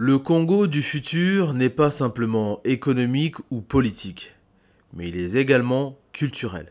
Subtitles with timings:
[0.00, 4.32] Le Congo du futur n'est pas simplement économique ou politique,
[4.92, 6.70] mais il est également culturel.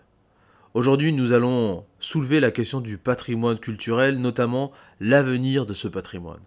[0.74, 4.72] Aujourd'hui, nous allons soulever la question du patrimoine culturel, notamment
[5.02, 6.40] l'avenir de ce patrimoine.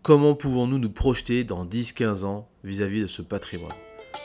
[0.00, 3.76] Comment pouvons-nous nous projeter dans 10-15 ans vis-à-vis de ce patrimoine?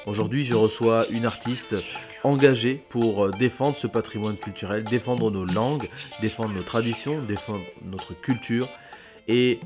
[0.06, 1.76] Aujourd'hui, je reçois une artiste
[2.24, 5.90] engagée pour défendre ce patrimoine culturel, défendre nos langues,
[6.22, 8.70] défendre nos traditions, défendre notre culture
[9.28, 9.60] et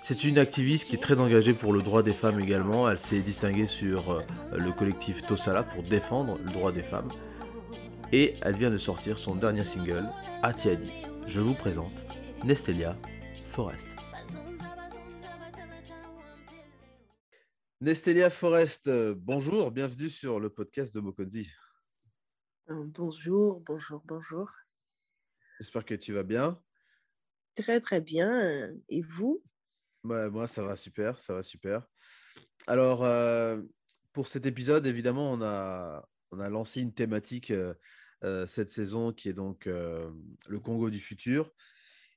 [0.00, 2.88] c'est une activiste qui est très engagée pour le droit des femmes également.
[2.88, 4.22] Elle s'est distinguée sur euh,
[4.52, 7.08] le collectif Tosala pour défendre le droit des femmes.
[8.12, 10.08] Et elle vient de sortir son dernier single,
[10.42, 10.92] Atiadi.
[11.26, 12.06] Je vous présente
[12.44, 12.96] Nestelia
[13.44, 13.96] Forest.
[17.80, 21.50] Nestelia Forest, bonjour, bienvenue sur le podcast de Mokonzi.
[22.70, 24.50] Euh, bonjour, bonjour, bonjour.
[25.58, 26.60] J'espère que tu vas bien.
[27.54, 28.70] Très, très bien.
[28.88, 29.42] Et vous?
[30.04, 31.86] Moi, ça va super, ça va super.
[32.66, 33.60] Alors, euh,
[34.12, 37.74] pour cet épisode, évidemment, on a, on a lancé une thématique euh,
[38.24, 41.52] euh, cette saison qui est donc le Congo du futur.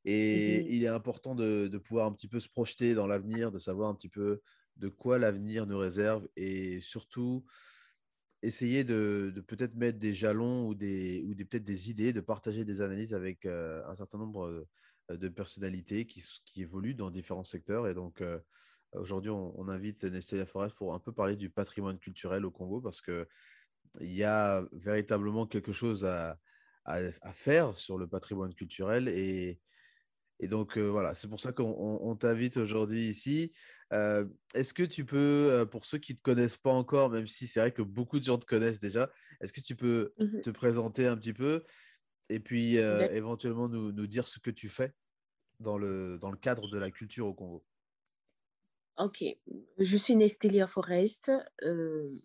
[0.06, 3.52] Et mmh il est important de, de, pouvoir un petit peu se projeter dans l'avenir,
[3.52, 4.42] de savoir un petit peu
[4.76, 7.46] de quoi l'avenir nous réserve et surtout
[8.42, 12.20] essayer de, de peut-être mettre des jalons ou, des, ou des, peut-être des idées, de
[12.20, 14.68] partager des analyses avec un certain nombre
[15.10, 17.88] de personnalités qui, qui, évoluent dans différents secteurs.
[17.88, 18.40] Et donc, euh,
[18.94, 23.02] aujourd'hui, on, invite Nestlé Forest pour un peu parler du patrimoine culturel au Congo parce
[23.02, 23.26] qu'il
[24.02, 26.38] y a véritablement quelque chose à,
[26.86, 29.08] à, faire sur le patrimoine culturel.
[29.10, 29.60] Et,
[30.40, 33.52] et donc, euh, voilà, c'est pour ça qu'on t'invite aujourd'hui ici.
[33.92, 37.60] est-ce que tu peux, pour ceux qui ne te connaissent pas encore, même si c'est
[37.60, 41.08] vrai que beaucoup de gens te connaissent déjà, est-ce que tu peux mmh te présenter
[41.08, 41.64] un petit peu?
[42.30, 44.94] Et puis éventuellement nous, nous, dire ce que tu fais
[45.60, 47.64] dans le, dans le cadre de la culture au Congo.
[48.98, 49.24] Ok,
[49.80, 51.32] je suis Nestelia Forest.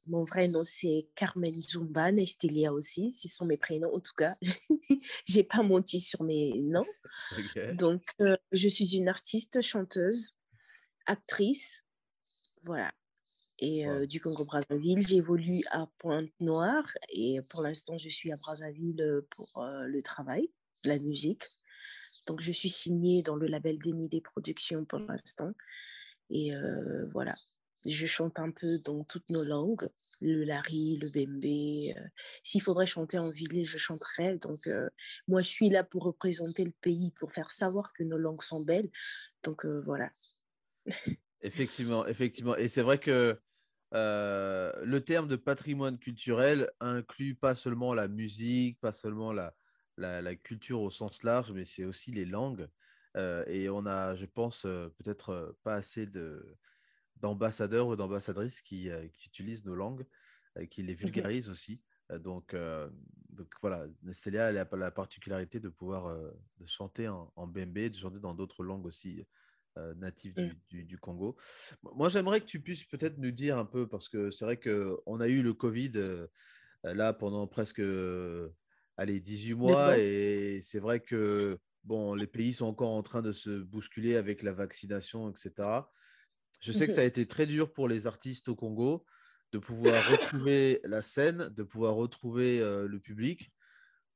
[0.07, 3.95] mon vrai nom c'est Carmen Zumba, Nestelia aussi, ce sont mes prénoms.
[3.95, 4.35] En tout cas,
[5.27, 6.87] j'ai pas menti sur mes noms.
[7.73, 8.03] Donc,
[8.53, 10.37] je suis une artiste, chanteuse,
[11.07, 11.85] actrice.
[12.65, 12.93] Voilà.
[13.61, 20.01] Et du Congo-Brazzaville, j'évolue à Pointe-Noire et pour l'instant, je suis à Brazzaville pour le
[20.01, 20.49] travail,
[20.85, 21.43] la musique.
[22.29, 25.53] Donc, je suis signée dans le label Déni des Productions pour l'instant.
[26.31, 26.53] Et
[27.13, 27.35] voilà,
[27.85, 29.89] je chante un peu dans toutes nos langues,
[30.21, 31.97] le lari, le bembe.
[32.45, 34.37] S'il faudrait chanter en ville, je chanterai.
[34.37, 34.69] Donc,
[35.27, 38.63] moi, je suis là pour représenter le pays, pour faire savoir que nos langues sont
[38.63, 38.91] belles.
[39.43, 40.13] Donc, voilà.
[41.41, 42.57] Effectivement, effectivement.
[42.57, 43.41] Et c'est vrai que
[43.93, 49.55] le terme de patrimoine culturel inclut pas seulement la musique, pas seulement la,
[49.97, 52.69] la, culture au sens large, mais c'est aussi les langues.
[53.17, 56.07] et on a, je pense, peut-être pas assez
[57.17, 58.89] d'ambassadeurs ou d'ambassadrices qui,
[59.25, 60.07] utilisent nos langues,
[60.71, 61.83] qui les vulgarisent aussi.
[62.11, 62.55] Donc,
[63.31, 66.17] donc voilà, Célia, elle a la particularité de pouvoir
[66.65, 69.25] chanter en, en bembe, de chanter dans d'autres langues aussi euh,
[69.97, 70.83] natif mmh.
[70.85, 71.37] du, Congo.
[71.83, 75.21] Moi, j'aimerais que tu puisses peut-être nous dire un peu, parce que c'est vrai qu'on
[75.21, 76.27] a eu le Covid euh,
[76.83, 77.83] là pendant presque
[78.97, 83.33] allez, 18 mois, et c'est vrai que bon, les pays sont encore en train de
[83.33, 85.69] se bousculer avec la vaccination, etc.
[86.61, 89.05] Je sais que ça a été très dur pour les artistes au Congo
[89.53, 93.51] de pouvoir retrouver la scène, de pouvoir retrouver euh, le public.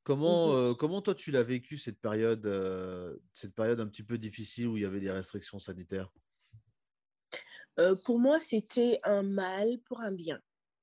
[0.05, 2.47] Comment, mmh comment toi tu l'as vécu cette période,
[3.35, 6.11] cette période un petit peu difficile où il y avait des restrictions sanitaires?
[8.05, 10.41] Pour moi, c'était un mal pour un bien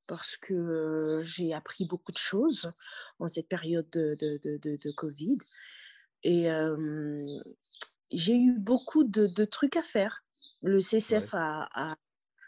[0.07, 2.69] parce que j'ai appris beaucoup de choses
[3.19, 5.38] en cette période de, de, de, de Covid.
[6.24, 6.50] Et
[8.12, 10.24] j'ai eu beaucoup de, trucs à faire.
[10.62, 11.96] Le CCF a, a,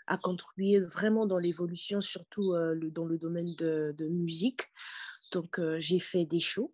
[0.08, 2.53] a, contribué vraiment dans l'évolution, surtout
[2.92, 4.64] dans le domaine de, musique.
[5.31, 6.74] Donc, j'ai fait des shows.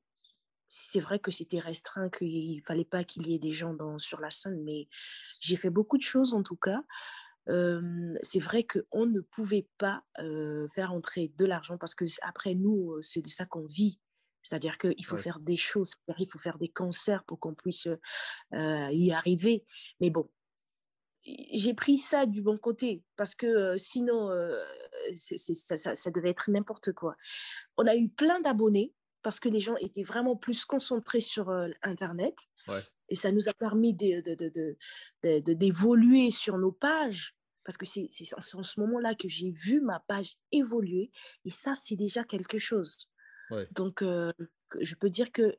[0.69, 3.97] C'est vrai que c'était restreint, qu'il ne fallait pas qu'il y ait des gens dans,
[3.99, 4.89] sur la scène, mais
[5.39, 6.83] j'ai fait beaucoup de choses en tout cas.
[7.47, 10.03] c'est vrai qu'on ne pouvait pas
[10.73, 13.99] faire entrer de l'argent parce que après nous, c'est de ça qu'on vit.
[14.43, 17.87] C'est-à-dire qu'il faut faire des choses, il faut faire des concerts pour qu'on puisse
[18.51, 19.65] y arriver.
[20.01, 20.29] Mais bon,
[21.53, 24.31] j'ai pris ça du bon côté parce que sinon,
[25.15, 27.13] ça, devait être n'importe quoi.
[27.77, 28.93] On a eu plein d'abonnés
[29.23, 31.49] parce que les gens étaient vraiment plus concentrés sur
[31.81, 32.37] Internet.
[33.09, 34.35] Et ça nous a permis d'évoluer
[35.23, 37.35] de, de, sur nos pages.
[37.63, 41.11] Parce que c'est en ce moment-là que j'ai vu ma page évoluer.
[41.43, 43.09] Et ça, c'est déjà quelque chose.
[43.71, 45.57] Donc, je peux dire que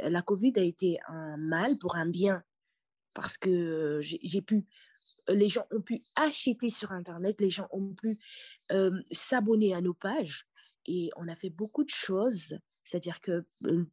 [0.00, 2.42] la Covid a été un mal pour un bien.
[3.14, 4.64] Parce que j'ai pu
[5.28, 8.18] les gens ont pu acheter sur Internet, les gens ont pu
[9.10, 10.46] s'abonner à nos pages
[10.86, 12.58] et on a fait beaucoup de choses.
[12.84, 13.44] C'est-à-dire que,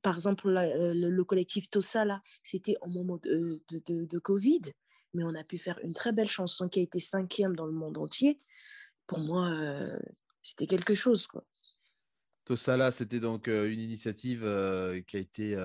[0.02, 4.62] par exemple, le, collectif Tossa, là, c'était au moment de, Covid,
[5.14, 7.74] mais on a pu faire une très belle chanson qui a été cinquième dans le
[7.74, 8.38] monde entier.
[9.06, 9.54] Pour moi,
[10.42, 11.28] c'était quelque chose.
[12.68, 14.42] Là, c'était donc une initiative
[15.08, 15.56] qui a été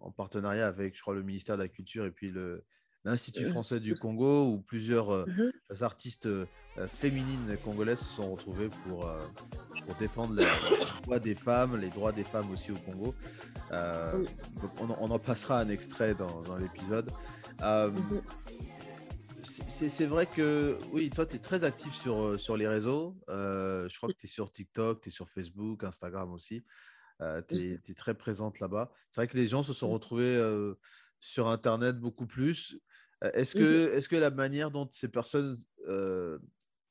[0.00, 2.64] en partenariat avec, je crois, le ministère de la Culture et puis le,
[3.04, 5.52] l'Institut français du Congo, où plusieurs euh, mhm.
[5.82, 6.46] artistes euh,
[6.88, 9.10] féminines congolaises se sont retrouvées pour,
[9.84, 10.44] pour défendre les,
[11.02, 13.14] droits des femmes, les droits des femmes aussi au Congo.
[13.70, 17.10] on, en passera un extrait dans, l'épisode.
[17.60, 18.22] Mhm.
[19.66, 23.16] C'est vrai que, oui, toi, tu es très actif sur, sur les réseaux.
[23.28, 26.64] je crois que tu es sur TikTok, tu es sur Facebook, Instagram aussi.
[27.48, 28.92] tu es, es, très présente là-bas.
[29.10, 30.38] C'est vrai que les gens se sont retrouvés
[31.20, 32.78] sur Internet beaucoup plus.
[33.22, 35.56] Est-ce mmh que, est que la manière dont ces personnes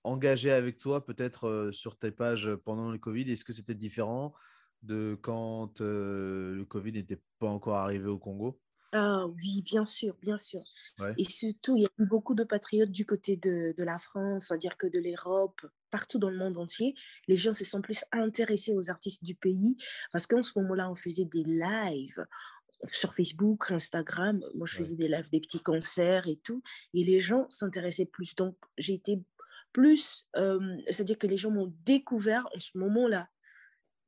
[0.03, 4.33] engagées avec toi, peut-être sur tes pages pendant le Covid, est-ce que c'était différent
[4.83, 8.61] de quand le Covid n'était pas encore arrivé au Congo?
[8.93, 10.61] Ah oui, bien sûr, bien sûr.
[11.17, 14.45] Et surtout, il y a eu beaucoup de patriotes du côté de, de la France,
[14.47, 15.59] c'est-à-dire que de l'Europe,
[15.91, 16.95] partout dans le monde entier.
[17.27, 19.75] Les gens se sont plus intéressés aux artistes du pays
[20.13, 22.25] parce qu'en ce moment-là, on faisait des lives,
[22.85, 24.39] sur Facebook, Instagram.
[24.53, 26.61] Moi, je faisais des lives, des petits concerts et tout.
[26.93, 28.35] Et les gens s'intéressaient plus.
[28.35, 29.19] Donc, j'ai été
[29.73, 30.27] plus.
[30.87, 33.27] C'est-à-dire que les gens m'ont découvert en ce moment-là.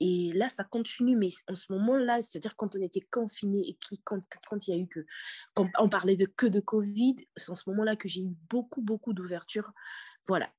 [0.01, 4.01] Et là, ça continue, mais en ce moment-là, c'est-à-dire quand on était confiné et qui,
[4.03, 5.05] quand, quand il y a eu que,
[5.53, 8.81] quand on parlait de que de Covid, c'est en ce moment-là que j'ai eu beaucoup,
[8.81, 9.73] beaucoup d'ouverture.
[10.25, 10.49] Voilà.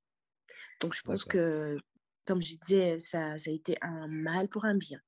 [0.80, 1.76] Donc, je pense que,
[2.26, 5.00] comme je disais, ça, ça a été un mal pour un bien.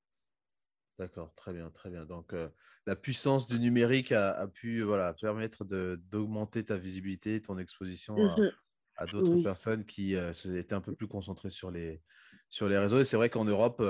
[0.99, 2.05] D'accord, très bien, très bien.
[2.05, 2.35] Donc,
[2.87, 8.51] la puissance du numérique a, pu voilà, permettre d'augmenter ta visibilité, ton exposition à, mmh
[9.11, 12.01] d'autres personnes qui étaient un peu plus concentrées sur les,
[12.49, 13.01] sur les réseaux.
[13.01, 13.83] Et c'est vrai qu'en Europe,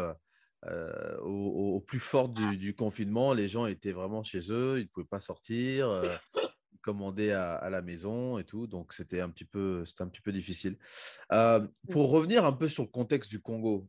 [1.23, 5.21] au, plus fort du, confinement, les gens étaient vraiment chez eux, ils ne pouvaient pas
[5.21, 6.01] sortir,
[6.73, 8.67] ils commandaient à, la maison et tout.
[8.67, 10.79] Donc, c'était un, petit peu, un petit peu difficile.
[11.91, 13.87] Pour revenir un peu sur le contexte du Congo,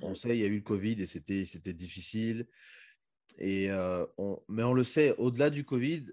[0.00, 2.46] on mmh sait, il y a eu le Covid et c'était, c'était difficile.
[3.38, 3.70] Et
[4.18, 6.06] on, mais on le sait, au-delà du Covid,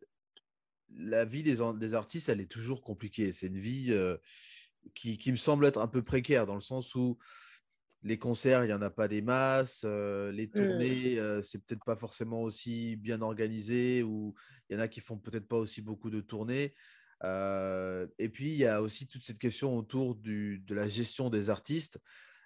[0.98, 3.32] la vie des, des, artistes, elle est toujours compliquée.
[3.32, 3.94] C'est une vie
[4.96, 7.18] qui, qui, me semble être un peu précaire dans le sens où
[8.04, 10.52] les concerts, il n'y en a pas des masses, les mmh.
[10.52, 14.34] tournées, c'est peut-être pas forcément aussi bien organisé, ou
[14.70, 16.74] il y en a qui font peut-être pas aussi beaucoup de tournées.
[17.24, 21.50] et puis, il y a aussi toute cette question autour du, de la gestion des
[21.50, 22.00] artistes.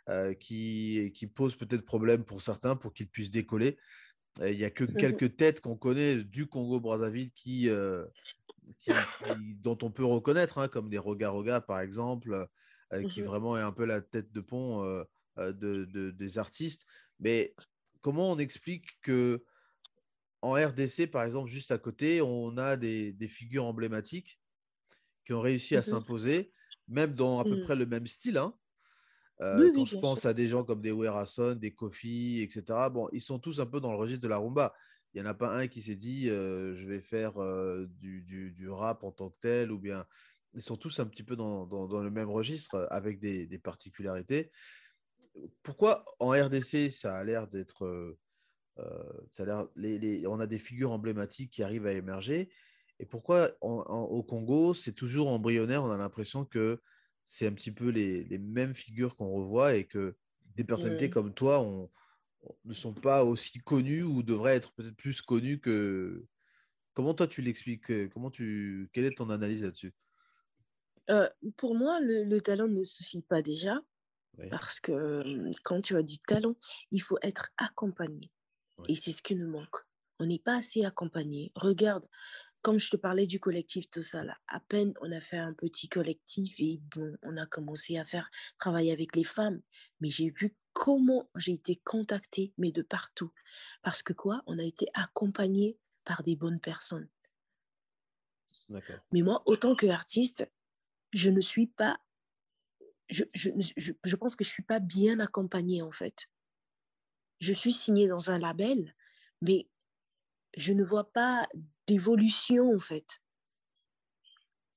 [0.10, 3.78] Euh, qui, qui pose peut-être problème pour certains pour qu'ils puissent décoller.
[4.42, 8.04] Il n'y a que mmh quelques têtes qu'on connaît du Congo-Brazzaville qui, euh,
[8.80, 8.92] qui,
[9.62, 12.50] dont on peut reconnaître, hein, comme des Roga Roga par exemple,
[12.92, 14.84] euh, qui mmh vraiment est un peu la tête de pont
[15.38, 15.52] de,
[15.86, 16.86] de, des artistes.
[17.22, 17.56] Mais
[18.02, 19.46] comment on explique que
[20.42, 24.42] en RDC, par exemple, juste à côté, on a des, des figures emblématiques
[25.24, 26.52] qui ont réussi à mmh s'imposer,
[26.90, 28.38] même dans à peu près le même style.
[28.38, 28.54] Hein,
[29.42, 33.22] euh, quand je pense à des gens comme des Werason, des Kofi, etc., bon, ils
[33.22, 34.74] sont tous un peu dans le registre de la rumba.
[35.14, 38.22] Il n'y en a pas un qui s'est dit euh, je vais faire euh, du,
[38.52, 40.06] du, rap en tant que tel, ou bien
[40.54, 44.52] ils sont tous un petit peu dans, dans, le même registre avec des, des, particularités.
[45.64, 48.16] Pourquoi en RDC ça a l'air d'être.
[49.76, 52.50] Les, les, on a des figures emblématiques qui arrivent à émerger.
[53.00, 56.80] Et pourquoi au Congo, c'est toujours embryonnaire On a l'impression que
[57.26, 60.16] c'est un petit peu les, les mêmes figures qu'on revoit et que
[60.56, 61.90] des personnalités comme toi on,
[62.66, 66.26] ne sont pas aussi connues ou devraient être peut-être plus connues que.
[66.94, 69.94] Comment toi tu l'expliques Comment tu Quelle est ton analyse là-dessus?
[71.10, 73.82] Euh, Pour moi, le, talent ne suffit pas déjà.
[74.50, 76.56] Parce que quand tu as du talent,
[76.92, 78.32] il faut être accompagné.
[78.88, 79.78] Et c'est ce qui nous manque.
[80.20, 81.52] On n'est pas assez accompagné.
[81.56, 82.08] Regarde,
[82.64, 85.54] comme je te parlais du collectif, tout ça, là, à peine on a fait un
[85.54, 89.62] petit collectif et bon, on a commencé à faire travailler avec les femmes.
[90.00, 93.32] Mais j'ai vu comment j'ai été contactée, mais de partout.
[93.84, 94.42] Parce que quoi?
[94.48, 97.10] On a été accompagné par des bonnes personnes.
[99.12, 100.50] Mais moi, autant qu'artiste,
[101.12, 102.00] je ne suis pas.
[103.10, 106.30] Je, je, je, je pense que je ne suis pas bien accompagnée, en fait.
[107.40, 108.96] Je suis signée dans un label,
[109.42, 109.70] mais
[110.56, 111.48] je ne vois pas
[111.88, 113.22] d'évolution, en fait.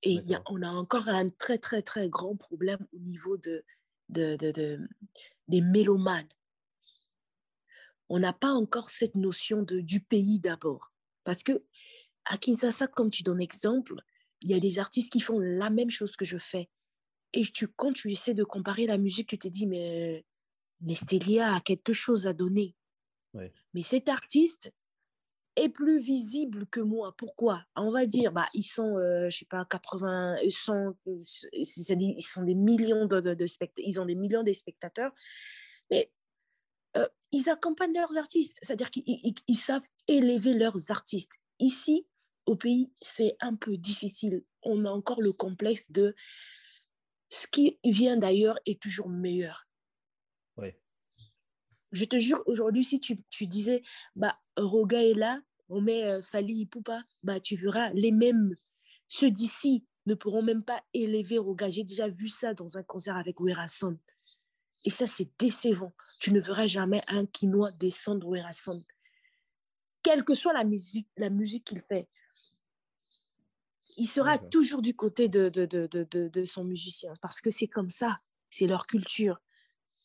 [0.03, 3.65] Et y a, on a encore un très, très, très grand problème au niveau de,
[4.09, 4.79] de, de,
[5.49, 6.29] des mélomanes.
[8.09, 10.93] On n'a pas encore cette notion de, du pays d'abord.
[11.25, 11.65] Parce que
[12.27, 13.95] à Kinshasa, comme tu donnes exemple,
[14.43, 16.69] il y a des artistes qui font la même chose que je fais.
[17.33, 20.25] Et tu, quand tu essaies de comparer la musique, tu te dis, mais
[20.81, 22.77] Nestélia a quelque chose à donner.
[23.75, 24.73] Mais cet artiste
[25.57, 27.15] est plus visible que moi.
[27.17, 27.65] Pourquoi?
[27.75, 30.95] On va dire, bah, ils sont, euh, je sais pas, 80, 100,
[31.53, 33.37] ils sont des millions de,
[33.79, 35.13] ils ont des millions de spectateurs,
[35.91, 36.13] mais
[36.97, 41.33] euh, ils accompagnent leurs artistes, c'est-à-dire qu'ils savent élever leurs artistes.
[41.59, 42.07] Ici,
[42.47, 44.45] au pays, c'est un peu difficile.
[44.63, 46.15] On a encore le complexe de
[47.29, 49.66] ce qui vient d'ailleurs est toujours meilleur.
[51.97, 53.83] Je te jure, aujourd'hui, si tu, tu, disais,
[54.17, 58.55] bah, Roga est là, on met euh, Fali Poupa, bah, tu verras, les mêmes,
[59.09, 61.71] ceux d'ici ne pourront même pas élever Roga.
[61.71, 63.99] J'ai déjà vu ça dans un concert avec Werason.
[64.85, 65.95] Et ça, c'est décevant.
[66.21, 68.85] Tu ne verras jamais un Quinois descendre Werason.
[70.03, 72.09] Quelle que soit la musique, la musique qu'il fait,
[73.97, 77.89] il sera toujours du côté de, de, de, de, son musicien parce que c'est comme
[77.89, 78.19] ça,
[78.51, 79.41] c'est leur culture.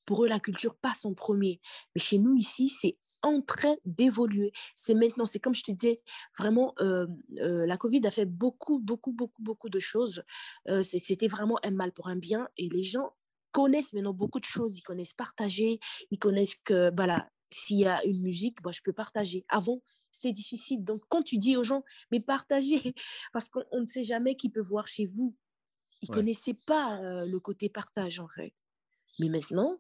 [0.06, 1.60] Pour eux, la culture passe en premier.
[1.96, 4.52] Mais chez nous, ici, c'est en train d'évoluer.
[4.76, 6.02] C'est maintenant, c'est comme je te disais,
[6.38, 7.08] vraiment, euh,
[7.40, 10.24] euh, la Covid a fait beaucoup, beaucoup, beaucoup, beaucoup de choses.
[10.70, 12.48] Euh, c'était vraiment un mal pour un bien.
[12.58, 13.14] Et les gens
[13.52, 14.78] connaissent maintenant beaucoup de choses.
[14.78, 15.80] Ils connaissent partager.
[16.10, 19.46] Ils connaissent que, voilà, s'il y a une musique, bah, je peux partager.
[19.50, 20.84] Avant, c'est difficile.
[20.84, 22.96] Donc, quand tu dis aux gens, mais partagez,
[23.34, 25.36] parce qu'on ne sait jamais qui peut voir chez vous.
[26.02, 28.56] Ils ne connaissaient pas le côté partage, en fait.
[29.20, 29.78] Mais maintenant,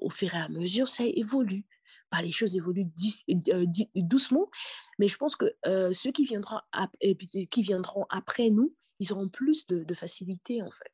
[0.00, 1.64] au fur et à mesure, ça évolue.
[2.10, 2.86] Bah, les choses évoluent
[3.94, 4.50] doucement,
[4.98, 5.46] mais je pense que
[5.92, 6.60] ceux qui viendront,
[7.50, 10.92] qui viendront après nous, ils auront plus de, facilité, en fait.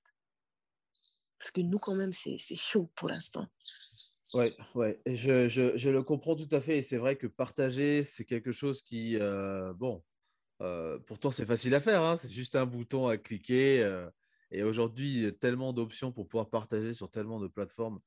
[1.38, 3.46] Parce que nous, quand même, c'est chaud pour l'instant.
[4.34, 6.78] Ouais, ouais, je, je, le comprends tout à fait.
[6.78, 10.04] Et c'est vrai que partager, c'est quelque chose qui, euh, bon,
[10.62, 12.02] euh, pourtant c'est facile à faire.
[12.02, 13.82] Hein, c'est juste un bouton à cliquer.
[13.82, 14.08] Euh,
[14.52, 18.00] et aujourd'hui, tellement d'options pour pouvoir partager sur tellement de plateformes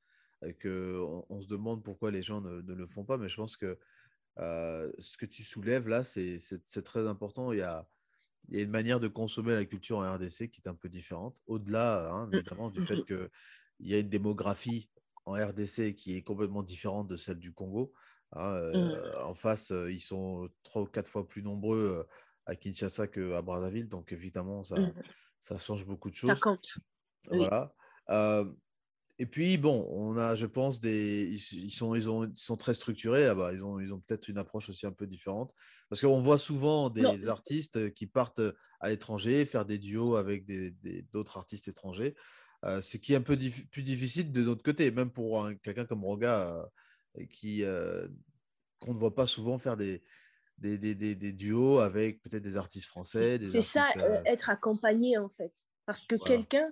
[0.61, 3.17] qu'on on se demande pourquoi les gens ne, ne, le font pas.
[3.17, 3.77] Mais je pense que
[4.37, 7.51] ce que tu soulèves là, c'est très important.
[7.51, 7.87] Il y, a,
[8.49, 10.89] il y a une manière de consommer la culture en RDC qui est un peu
[10.89, 12.31] différente, au-delà hein, mmh.
[12.31, 14.89] notamment du fait mmh qu'il y a une démographie
[15.25, 17.93] en RDC qui est complètement différente de celle du Congo.
[18.33, 18.75] Hein, mmh.
[18.75, 22.03] euh, en face, euh, ils sont trois ou quatre fois plus nombreux euh,
[22.45, 24.93] à Kinshasa qu'à Brazzaville, donc évidemment, ça, mmh.
[25.39, 26.29] ça change beaucoup de choses.
[26.31, 26.77] Ça compte.
[27.29, 27.73] Voilà.
[29.19, 32.73] Et puis, bon, on a, je pense, des, ils, sont, ils, ont, ils sont très
[32.73, 33.33] structurés.
[33.35, 35.53] Bah, ils ont, ils ont peut-être une approche aussi un peu différente.
[35.89, 38.41] Parce qu'on voit souvent des artistes qui partent
[38.79, 40.45] à l'étranger, faire des duos avec
[41.11, 42.15] d'autres artistes étrangers.
[42.65, 43.37] Euh, ce qui est un peu
[43.71, 46.69] plus difficile de notre côté, même pour quelqu'un comme Roga,
[47.17, 48.07] euh, qui euh,
[48.79, 50.01] qu'on ne voit pas souvent faire des,
[50.57, 53.39] des, des, des, duos avec peut-être des artistes français.
[53.45, 53.89] C'est ça,
[54.25, 55.51] être accompagné en fait.
[55.85, 56.71] Parce que quelqu'un,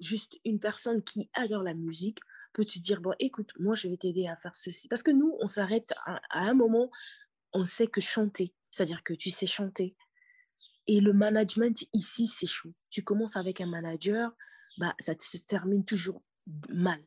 [0.00, 2.18] juste une personne qui adore la musique,
[2.52, 4.88] peut te dire, bon, écoute, moi, je vais t'aider à faire ceci.
[4.88, 6.90] Parce que nous, on s'arrête à, un moment,
[7.52, 9.96] on sait que chanter, c'est-à-dire que tu sais chanter.
[10.86, 12.74] Et le management ici, c'est chaud.
[12.90, 14.32] Tu commences avec un manager,
[14.78, 16.22] bah, ça se termine toujours
[16.68, 17.00] mal.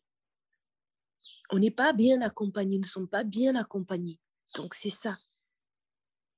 [1.49, 4.19] On n'est pas bien accompagnés, nous ne sommes pas bien accompagnés.
[4.55, 5.17] Donc, c'est ça.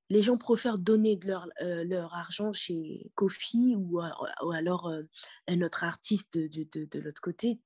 [0.08, 5.02] Les gens préfèrent donner leur, euh, leur argent chez Kofi ou, ou alors euh,
[5.48, 7.58] un autre artiste de, de, de, l'autre côté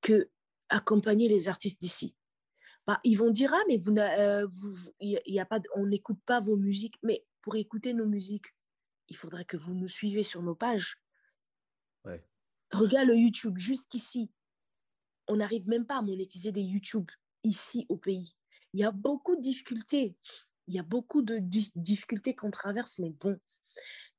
[0.00, 0.30] que
[0.70, 2.14] accompagner les artistes d'ici.
[2.86, 4.46] Bah, ils vont dire, ah, mais vous, euh,
[5.00, 6.96] y a pas, on n'écoute pas vos musiques.
[7.02, 8.54] Mais pour écouter nos musiques,
[9.08, 10.98] il faudrait que vous nous suivez sur nos pages.
[12.04, 12.26] Ouais.
[12.72, 14.30] Regarde le YouTube, jusqu'ici,
[15.28, 17.10] on n'arrive même pas à monétiser des YouTube
[17.42, 18.34] ici au pays.
[18.72, 20.16] Il y a beaucoup de difficultés.
[20.68, 21.38] Il y a beaucoup de
[21.76, 23.38] difficultés qu'on traverse, mais bon,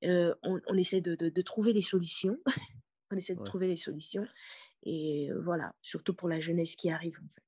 [0.03, 2.37] euh, on, essaie de, trouver des solutions.
[3.11, 4.25] on essaie de trouver des solutions.
[4.83, 7.41] Et euh, voilà, surtout pour la jeunesse qui arrive, en fait.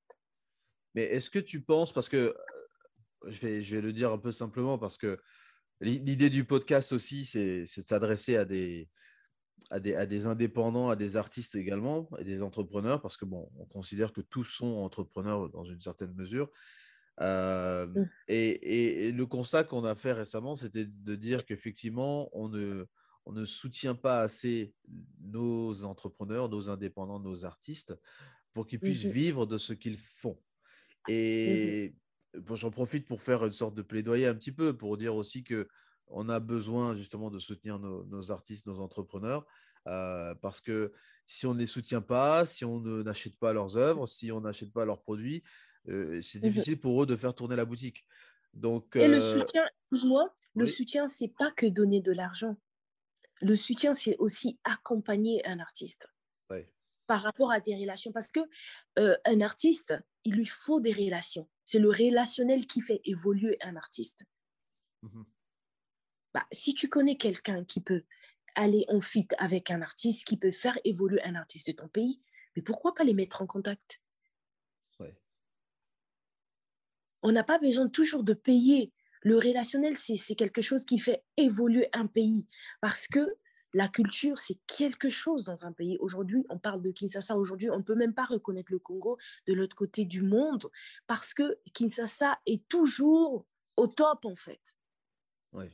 [0.96, 2.34] Mais est-ce que tu penses, parce que euh,
[3.28, 5.20] je vais, je vais le dire un peu simplement, parce que
[5.80, 8.90] l'idée du podcast aussi, c'est de s'adresser à des,
[9.70, 14.14] à des, indépendants, à des artistes également, et des entrepreneurs, parce que bon, on considère
[14.14, 16.50] que tous sont entrepreneurs dans une certaine mesure.
[17.22, 18.10] Euh, mmh.
[18.28, 22.86] et, le constat qu'on a fait récemment, c'était de dire qu'effectivement, on ne,
[23.26, 24.74] on ne soutient pas assez
[25.22, 27.96] nos entrepreneurs, nos indépendants, nos artistes,
[28.54, 30.40] pour qu'ils puissent mmh vivre de ce qu'ils font.
[31.08, 31.96] Mmh et
[32.54, 35.68] j'en profite pour faire une sorte de plaidoyer un petit peu, pour dire aussi que
[36.10, 39.46] on a besoin justement de soutenir nos, artistes, nos entrepreneurs,
[39.88, 40.92] euh, parce que
[41.26, 44.72] si on ne les soutient pas, si on n'achète pas leurs œuvres, si on n'achète
[44.72, 45.44] pas leurs produits,
[45.90, 48.06] euh, c'est difficile pour eux de faire tourner la boutique.
[48.54, 52.58] Donc, Et le euh, soutien, excuse-moi, le soutien, c'est pas que donner de l'argent.
[53.42, 56.08] le soutien, c'est aussi accompagner un artiste
[57.08, 58.12] par rapport à des relations.
[58.12, 58.42] Parce que
[59.00, 61.50] euh, un artiste, il lui faut des relations.
[61.66, 64.24] C'est le relationnel qui fait évoluer un artiste.
[65.02, 65.24] Mmh
[66.34, 68.04] bah, si tu connais quelqu'un qui peut
[68.54, 72.22] aller en fit avec un artiste, qui peut faire évoluer un artiste de ton pays,
[72.56, 74.02] mais pourquoi pas les mettre en contact?
[77.28, 78.94] On n'a pas besoin toujours de payer.
[79.22, 82.48] Le relationnel, c'est quelque chose qui fait évoluer un pays
[82.80, 83.36] parce que
[83.74, 85.98] la culture, c'est quelque chose dans un pays.
[86.00, 87.36] Aujourd'hui, on parle de Kinshasa.
[87.36, 90.72] Aujourd'hui, on ne peut même pas reconnaître le Congo de l'autre côté du monde
[91.06, 93.44] parce que Kinshasa est toujours
[93.76, 94.62] au top, en fait.
[95.52, 95.66] Oui.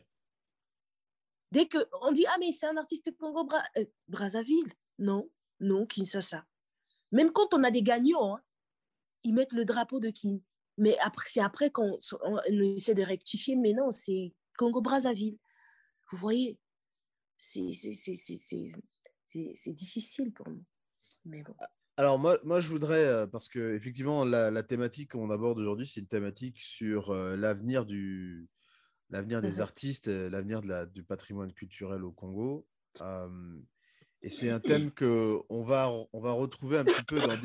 [1.51, 4.73] Dès qu'on dit, ah, mais c'est un artiste Congo, Bra euh, Brazzaville.
[4.97, 5.29] Non,
[5.59, 6.47] non, Kinshasa.
[7.11, 8.41] Même quand on a des gagnants, hein,
[9.21, 10.39] ils mettent le drapeau de Kin.
[10.77, 11.97] Mais après, c'est après qu'on
[12.49, 13.55] essaie de rectifier.
[13.55, 15.37] Mais non, c'est Congo-Brazzaville.
[16.11, 16.57] Vous voyez,
[17.37, 17.61] c'est
[19.73, 20.63] difficile pour nous.
[21.25, 21.55] Mais bon.
[21.95, 25.85] Alors moi, moi je voudrais, euh, parce que effectivement la, la thématique qu'on aborde aujourd'hui,
[25.85, 28.49] c'est une thématique sur euh, l'avenir du
[29.09, 32.67] l'avenir des mmh artistes, euh, l'avenir du patrimoine culturel au Congo.
[34.23, 37.35] et c'est un thème que on va, on va retrouver un petit peu dans,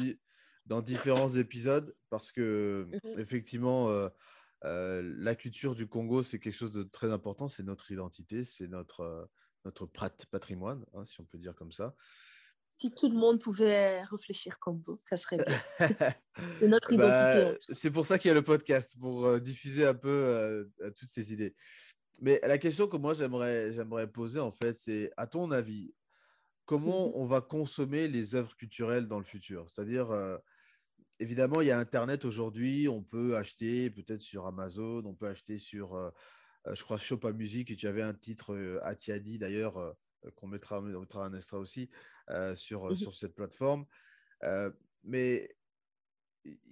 [0.69, 4.09] dans différents épisodes parce que mmh effectivement, euh,
[4.65, 7.49] euh, la culture du Congo, c'est quelque chose de très important.
[7.49, 9.25] C'est notre identité, c'est notre, euh,
[9.65, 9.87] notre
[10.31, 11.95] patrimoine, hein, si on peut dire comme ça.
[12.77, 15.61] Si tout le monde pouvait réfléchir comme vous, ça serait bien.
[16.61, 17.65] c'est notre bah, identité.
[17.71, 21.57] c'est pour ça qu'il y a le podcast, pour diffuser un peu toutes ces idées.
[22.21, 25.93] Mais la question que moi j'aimerais, j'aimerais poser, en fait, c'est à ton avis,
[26.67, 29.69] comment mmh on va consommer les œuvres culturelles dans le futur?
[29.69, 30.13] C'est-à-dire,
[31.21, 32.89] évidemment, il y a Internet aujourd'hui.
[32.89, 36.11] On peut acheter peut-être sur Amazon, on peut acheter sur, euh,
[36.67, 37.71] euh, je crois, Shop Music.
[37.71, 39.97] Et tu avais un titre, euh, Atiadi d'ailleurs,
[40.35, 41.91] qu'on mettra, mettra, un extra aussi
[42.57, 43.87] sur, mmh sur cette plateforme.
[45.05, 45.55] mais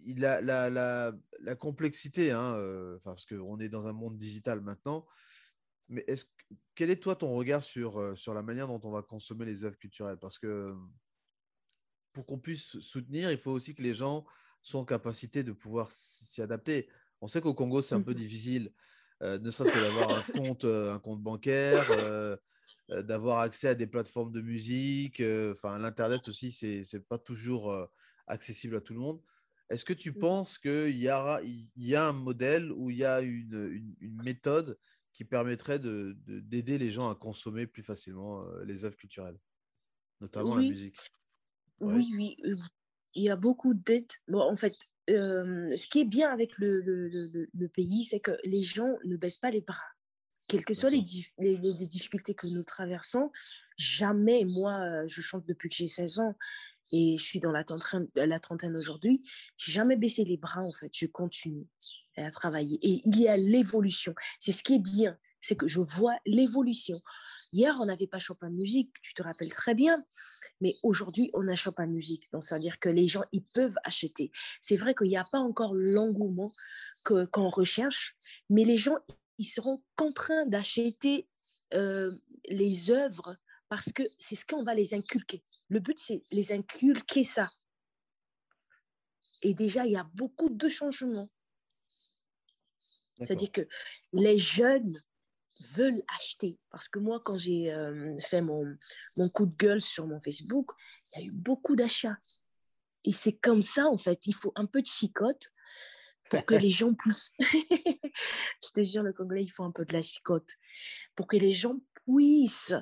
[0.04, 2.56] il a la, la, la complexité, hein,
[3.04, 5.06] parce qu'on est dans un monde digital maintenant.
[5.88, 6.24] Mais est-ce,
[6.74, 9.78] quel est toi ton regard sur, sur la manière dont on va consommer les œuvres
[9.78, 10.18] culturelles?
[10.18, 10.74] Parce que
[12.12, 14.24] pour qu'on puisse soutenir, il faut aussi que les gens
[14.66, 16.88] soient en capacité de pouvoir s'y adapter.
[17.20, 18.72] On sait qu'au Congo, c'est un peu mmh difficile,
[19.22, 22.36] euh, ne serait-ce que d'avoir un compte, euh, un compte bancaire, euh,
[22.88, 25.22] d'avoir accès à des plateformes de musique.
[25.52, 27.74] Enfin, l'Internet aussi, c'est n'est pas toujours
[28.26, 29.22] accessible à tout le monde.
[29.70, 30.18] Est-ce que tu mmh.
[30.18, 34.78] penses qu'il y, il y a un modèle ou il y a une, une, méthode
[35.12, 39.38] qui permettrait d'aider de, d'aider les gens à consommer plus facilement les œuvres culturelles,
[40.20, 40.96] notamment la musique?
[41.80, 42.36] Oui, oui,
[43.16, 44.12] il y a beaucoup d'aides.
[44.28, 44.74] Bon, en fait,
[45.08, 49.38] ce qui est bien avec le, le, le, pays, c'est que les gens ne baissent
[49.38, 49.82] pas les bras.
[50.48, 51.02] Quelles que soient les,
[51.38, 53.32] les, les, difficultés que nous traversons,
[53.76, 56.36] jamais, moi, je chante depuis que j'ai 16 ans
[56.92, 59.24] et je suis dans la trentaine, la trentaine aujourd'hui,
[59.56, 60.90] j'ai jamais baissé les bras, en fait.
[60.92, 61.66] Je continue
[62.16, 62.78] à travailler.
[62.82, 64.14] Et il y a l'évolution.
[64.38, 66.98] C'est ce qui est bien c'est que je vois l'évolution.
[67.52, 70.04] Hier, on n'avait pas Chopin Musique, tu te rappelles très bien,
[70.60, 72.30] mais aujourd'hui, on a Chopin Musique.
[72.32, 74.32] Donc, c'est-à-dire que les gens, ils peuvent acheter.
[74.60, 76.50] C'est vrai qu'il n'y a pas encore l'engouement
[77.04, 78.16] qu'on recherche,
[78.50, 78.96] mais les gens,
[79.38, 81.28] ils seront contraints d'acheter
[81.74, 82.10] euh,
[82.48, 83.36] les œuvres
[83.68, 85.42] parce que c'est ce qu'on va les inculquer.
[85.68, 87.48] Le but, c'est les inculquer ça.
[89.42, 91.28] Et déjà, il y a beaucoup de changements.
[93.18, 93.66] C'est-à-dire que
[94.12, 95.02] les jeunes
[95.72, 96.58] veulent acheter.
[96.70, 98.76] Parce que moi, quand j'ai euh, fait mon,
[99.16, 100.72] mon, coup de gueule sur mon Facebook,
[101.14, 102.18] il y a eu beaucoup d'achats.
[103.04, 104.26] Et c'est comme ça, en fait.
[104.26, 105.52] Il faut un peu de chicotte
[106.30, 107.32] pour que les gens puissent...
[107.38, 110.50] Je te jure, le Congolais, il faut un peu de la chicotte.
[111.14, 112.74] Pour que les gens puissent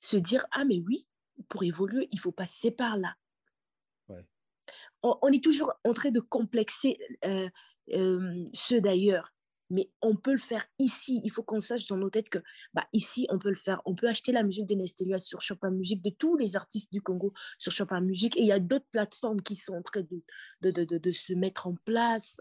[0.00, 1.06] se dire, ah mais oui,
[1.48, 3.14] pour évoluer, il faut passer par là.
[5.02, 6.96] On, est toujours en train de complexer
[7.26, 7.50] euh,
[7.90, 9.33] euh, ceux d'ailleurs
[9.74, 11.20] mais on peut le faire ici.
[11.24, 12.38] Il faut qu'on sache dans nos têtes que
[12.74, 13.82] bah, ici, on peut le faire.
[13.84, 17.02] On peut acheter la musique de Nestelia sur Chopin Music, de tous les artistes du
[17.02, 18.36] Congo sur Chopin Music.
[18.36, 20.22] Et il y a d'autres plateformes qui sont en train de,
[20.60, 22.40] de, de, de, se mettre en place.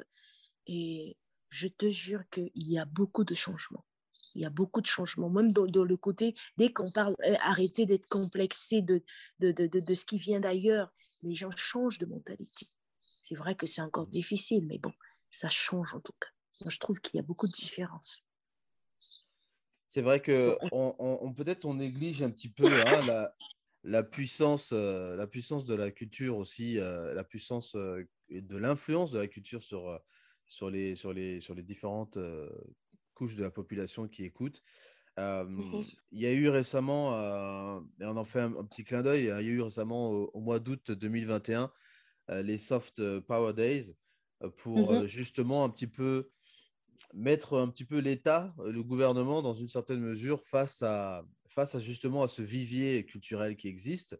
[0.67, 1.17] Et
[1.49, 3.83] je te jure qu'il y a beaucoup de changements.
[4.35, 7.87] Il y a beaucoup de changements, même dans, le côté, dès qu'on parle, euh, arrêter
[7.87, 9.01] d'être complexé de,
[9.39, 10.93] de, de, de, ce qui vient d'ailleurs,
[11.23, 12.67] les gens changent de mentalité.
[13.23, 14.93] C'est vrai que c'est encore difficile, mais bon,
[15.31, 16.29] ça change en tout cas
[16.67, 18.23] je trouve qu'il y a beaucoup de différences.
[19.93, 23.35] C'est vrai que on, peut-être on néglige un petit peu hein, la,
[23.83, 29.11] la, puissance, euh, la puissance de la culture aussi, euh, la puissance euh, de l'influence
[29.11, 30.01] de la culture sur,
[30.47, 32.17] sur, les, sur, les, sur les différentes
[33.13, 34.63] couches de la population qui écoutent.
[35.17, 37.13] Mmh il y a eu récemment,
[37.99, 40.39] et on en fait un, petit clin d'œil, hein, il y a eu récemment au,
[40.39, 41.71] mois d'août 2021
[42.29, 43.95] les Soft Power Days
[44.57, 46.31] pour Mmh justement un petit peu
[47.13, 51.79] mettre un petit peu l'État, le gouvernement, dans une certaine mesure, face à, face à
[51.79, 54.19] justement à ce vivier culturel qui existe,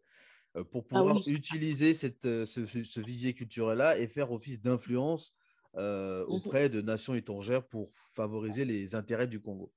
[0.53, 1.23] pour Ah pouvoir oui.
[1.27, 5.35] utiliser cette, ce, ce vivier culturel-là et faire office d'influence
[5.75, 9.73] Mmh auprès de nations étrangères pour favoriser les intérêts du Congo.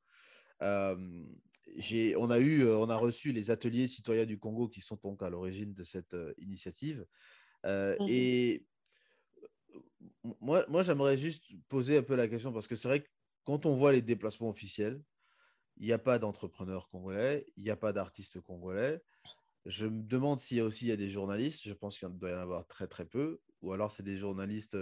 [0.61, 5.31] on, a eu, on a reçu les ateliers citoyens du Congo qui sont donc à
[5.31, 7.07] l'origine de cette initiative.
[7.65, 8.67] Mmh et
[10.41, 13.09] moi, moi j'aimerais juste poser un peu la question parce que c'est vrai que
[13.45, 15.03] quand on voit les déplacements officiels,
[15.79, 19.03] il n'y a pas d'entrepreneurs congolais, il n'y a pas d'artistes congolais.
[19.67, 21.67] Je me demande s'il y a aussi des journalistes.
[21.67, 23.41] Je pense qu'il doit y en avoir très très peu.
[23.63, 24.77] Ou alors c'est des journalistes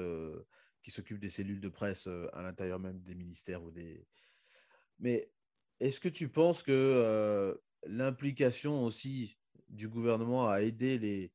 [0.82, 4.06] qui s'occupent des cellules de presse à l'intérieur même des ministères ou des.
[4.98, 5.30] Mais
[5.80, 9.36] est-ce que tu penses que l'implication aussi
[9.68, 11.32] du gouvernement à aider les,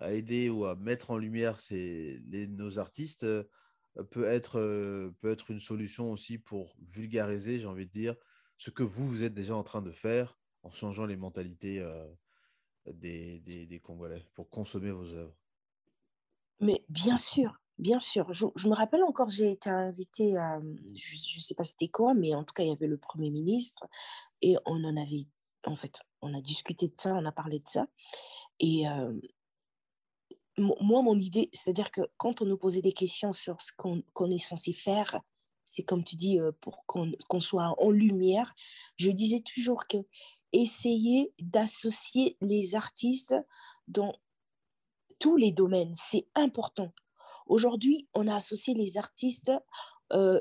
[0.00, 3.44] à aider ou à mettre en lumière ces, nos artistes euh,
[4.10, 8.16] peut, être, euh, peut être une solution aussi pour vulgariser, j'ai envie de dire,
[8.56, 12.06] ce que vous, vous êtes déjà en train de faire en changeant les mentalités euh,
[12.86, 15.36] des, des, Congolais pour consommer vos œuvres.
[16.60, 18.32] Mais bien sûr, bien sûr.
[18.32, 22.14] Je, je me rappelle encore, j'ai été invitée à, je ne sais pas c'était quoi,
[22.14, 23.86] mais en tout cas, il y avait le Premier ministre
[24.40, 25.26] et on en avait,
[25.66, 27.86] en fait, on a discuté de ça, on a parlé de ça.
[28.60, 28.86] Et,
[30.58, 34.38] moi, mon idée, c'est-à-dire que quand on nous posait des questions sur ce qu'on est
[34.38, 35.20] censé faire,
[35.64, 38.54] c'est comme tu dis, euh, pour qu'on soit en lumière,
[38.96, 39.98] je disais toujours que
[40.52, 43.34] essayer d'associer les artistes
[43.88, 44.14] dans
[45.18, 46.92] tous les domaines, c'est important.
[47.46, 49.52] Aujourd'hui, on a associé les artistes
[50.12, 50.38] euh,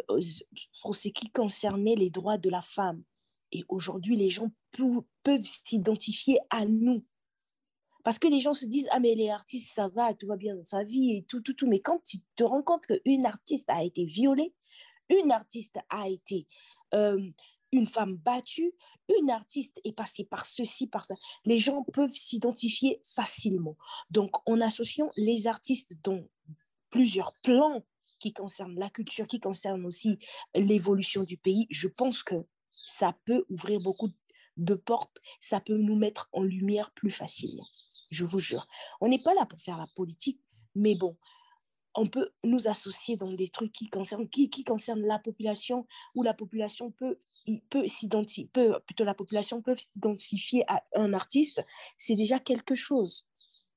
[0.82, 3.02] pour ce qui concernait les droits de la femme.
[3.52, 4.52] Et aujourd'hui, les gens
[5.24, 7.02] peuvent s'identifier à nous
[8.04, 10.56] parce que les gens se disent, ah mais les artistes, ça va, tout va bien
[10.56, 11.68] dans sa vie et tout, tout, tout.
[11.68, 14.54] Mais quand tu te rends compte qu'une artiste a été violée,
[15.10, 16.48] une artiste a été
[17.74, 18.72] une femme battue,
[19.20, 23.76] une artiste est passée par ceci, par ça, les gens peuvent s'identifier facilement.
[24.12, 26.24] Donc, en associant les artistes dans
[26.92, 27.84] plusieurs plans
[28.20, 30.20] qui concernent la culture, qui concernent aussi
[30.54, 32.36] l'évolution du pays, je pense que
[32.72, 34.16] ça peut ouvrir beaucoup de
[34.58, 37.66] de portes, ça peut nous mettre en lumière plus facilement.
[38.10, 38.68] Je vous jure.
[39.02, 40.42] On n'est pas là pour faire la politique,
[40.76, 41.16] mais bon,
[41.96, 46.24] on peut nous associer dans des trucs qui concernent, qui, qui concernent la population, où
[46.24, 47.18] la population peut,
[47.70, 48.50] peut s'identifier,
[48.86, 51.64] plutôt la population peut s'identifier à un artiste,
[51.98, 53.28] c'est déjà quelque chose.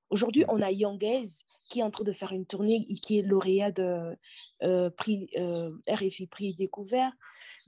[0.09, 3.23] Aujourd'hui, on a Yangaise qui est en train de faire une tournée et qui est
[3.23, 4.17] lauréat de
[4.63, 7.13] euh, prix, euh, RFI Prix Découvert.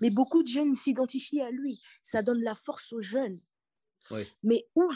[0.00, 1.80] Mais beaucoup de jeunes s'identifient à lui.
[2.02, 3.36] Ça donne la force aux jeunes.
[4.42, 4.90] Mais où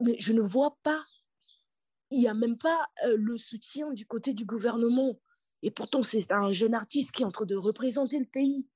[0.00, 1.00] mais je ne vois pas,
[2.10, 5.18] il n'y a même pas euh, le soutien du côté du gouvernement.
[5.62, 8.66] Et pourtant, c'est un jeune artiste qui est en train de représenter le pays.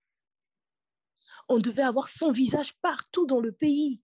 [1.48, 4.00] On devait avoir son visage partout dans le pays.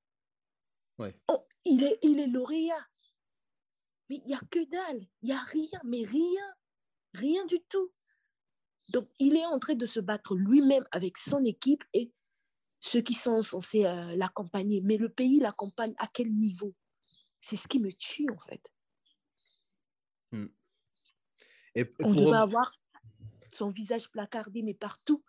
[1.64, 2.86] il, est, il est lauréat.
[4.08, 6.54] Mais il n'y a que dalle, il n'y a rien, mais rien,
[7.14, 7.90] rien du tout.
[8.90, 12.10] Donc, il est en train de se battre lui-même avec son équipe et
[12.80, 14.80] ceux qui sont censés euh, l'accompagner.
[14.84, 16.74] Mais le pays l'accompagne à quel niveau?
[17.40, 18.62] C'est ce qui me tue, en fait.
[20.32, 20.46] Hmm.
[21.74, 22.72] Et On devait avoir
[23.52, 25.24] son visage placardé, mais partout,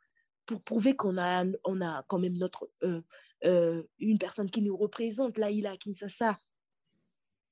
[0.45, 3.01] pour prouver qu'on a, on a quand même notre, euh,
[3.45, 5.38] euh, une personne qui nous représente.
[5.38, 6.38] Là, il a Kinshasa.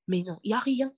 [0.07, 0.91] Mais non, il n'y a rien.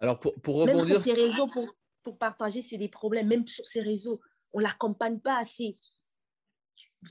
[0.00, 0.86] Alors, pour, pour rebondir...
[0.86, 3.28] Même sur ces réseaux, pour, pour partager, c'est des problèmes.
[3.28, 4.20] Même sur ces réseaux,
[4.54, 5.74] on ne l'accompagne pas assez.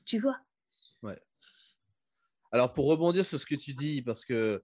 [0.06, 0.38] Tu vois?
[1.02, 1.18] Ouais.
[2.52, 4.64] Alors, pour rebondir sur ce que tu dis, parce que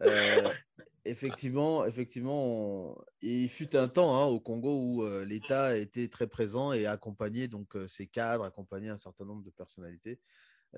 [0.00, 0.48] euh,
[1.04, 6.72] effectivement, effectivement il fut un temps hein, au Congo où euh, l'État était très présent
[6.72, 10.20] et accompagnait donc euh, ses cadres, accompagnait un certain nombre de personnalités.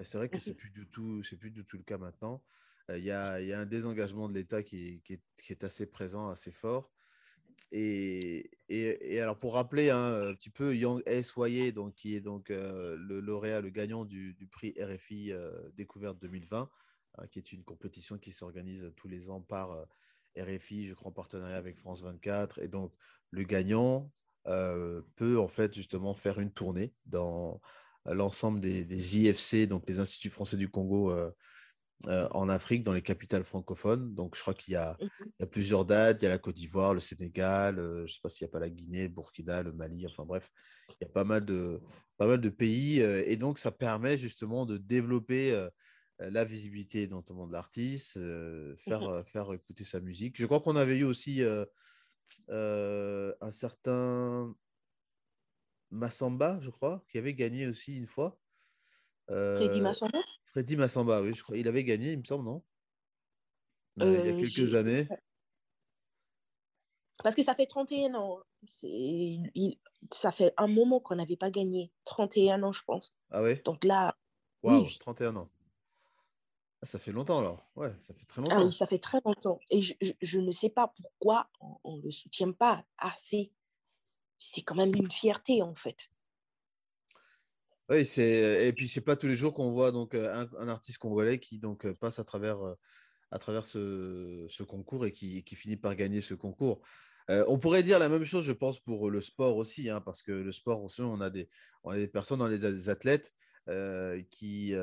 [0.02, 2.42] c'est vrai que c'est plus du tout, c'est plus du tout le cas maintenant.
[2.90, 5.00] Il y, a, un désengagement de l'État qui,
[5.48, 6.90] est assez présent, assez fort.
[7.72, 8.50] Et,
[9.20, 11.34] alors, pour rappeler un petit peu, Yang S.
[11.74, 15.32] donc, qui est donc le lauréat, le gagnant du, prix RFI
[15.74, 16.70] Découverte 2020,
[17.16, 19.86] hein, qui est une compétition qui s'organise tous les ans par
[20.38, 22.58] RFI, je crois en partenariat avec France 24.
[22.60, 22.92] Et donc,
[23.30, 24.10] le gagnant
[24.44, 27.62] peut en fait justement faire une tournée dans
[28.04, 31.10] l'ensemble des, IFC, donc les Instituts français du Congo
[32.08, 34.14] euh, en Afrique, dans les capitales francophones.
[34.14, 36.22] Donc, je crois qu'il y, a mmh plusieurs dates.
[36.22, 38.50] Il y a la Côte d'Ivoire, le Sénégal, euh, je ne sais pas s'il n'y
[38.50, 40.50] a pas la Guinée, le Burkina, le Mali, enfin bref.
[41.00, 41.80] Il y a pas mal de,
[42.16, 43.00] pas mal de pays.
[43.00, 45.68] et donc, ça permet justement de développer
[46.18, 48.18] la visibilité notamment de l'artiste,
[48.76, 50.36] faire, mmh faire écouter sa musique.
[50.38, 51.42] Je crois qu'on avait eu aussi
[52.48, 54.54] un certain
[55.90, 58.38] Massamba, je crois, qui avait gagné aussi une fois.
[59.28, 60.20] Freddy Massamba?
[60.54, 61.56] Freddy Massamba, oui, je crois.
[61.56, 62.62] Il avait gagné, il me semble, non?
[63.96, 65.08] Il y a quelques années.
[67.24, 68.38] Parce que ça fait 31 ans.
[70.12, 71.90] Ça fait un moment qu'on n'avait pas gagné.
[72.04, 73.16] 31 ans, je pense.
[73.32, 74.16] Ah oui Donc là.
[74.62, 74.96] oui.
[75.00, 75.50] 31 ans.
[76.82, 77.68] Ah, ça fait longtemps alors.
[77.74, 78.56] Ouais, ça fait très longtemps.
[78.56, 79.58] Ah oui, ça fait très longtemps.
[79.70, 81.48] Et je, je, ne sais pas pourquoi
[81.82, 83.50] on ne le soutient pas assez.
[84.38, 86.10] C'est quand même une fierté en fait.
[87.90, 91.38] Oui, c'est et puis c'est pas tous les jours qu'on voit donc un, artiste congolais
[91.38, 92.58] qui donc passe à travers
[93.30, 96.80] à travers ce, concours et qui, qui, finit par gagner ce concours.
[97.28, 100.32] on pourrait dire la même chose, je pense, pour le sport aussi, hein, parce que
[100.32, 101.48] le sport aussi, on a des,
[101.82, 103.32] on a des personnes, on a des athlètes
[104.30, 104.74] qui,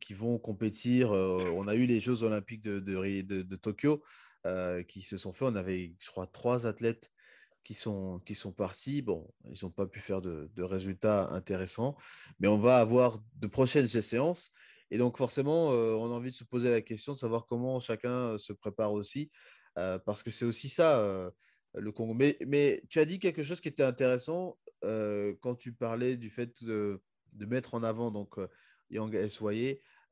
[0.00, 1.12] qui vont compétir.
[1.12, 4.02] on a eu les Jeux olympiques de, de, de Tokyo
[4.88, 5.48] qui se sont faits.
[5.48, 7.10] On avait, je crois, trois athlètes
[7.64, 9.02] qui sont, qui sont partis.
[9.02, 11.96] Bon, ils n'ont pas pu faire de, résultats intéressants,
[12.38, 14.52] mais on va avoir de prochaines séances.
[14.90, 17.80] Et donc, forcément, euh, on a envie de se poser la question de savoir comment
[17.80, 19.30] chacun se prépare aussi,
[19.78, 21.30] euh, parce que c'est aussi ça, euh,
[21.74, 22.14] le Congo.
[22.14, 24.58] Mais, mais, tu as dit quelque chose qui était intéressant
[25.40, 27.00] quand tu parlais du fait de,
[27.32, 28.36] de mettre en avant donc,
[28.90, 29.14] Yang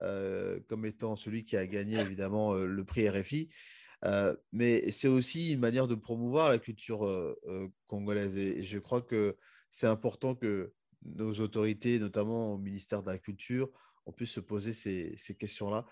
[0.02, 3.48] Eswaye comme étant celui qui a gagné évidemment le prix RFI.
[4.04, 8.36] Euh, mais c'est aussi une manière de promouvoir la culture euh, euh, congolaise.
[8.36, 9.36] Et, je crois que
[9.70, 10.72] c'est important que
[11.04, 13.70] nos autorités, notamment au ministère de la Culture,
[14.06, 15.86] on puisse se poser ces, questions-là.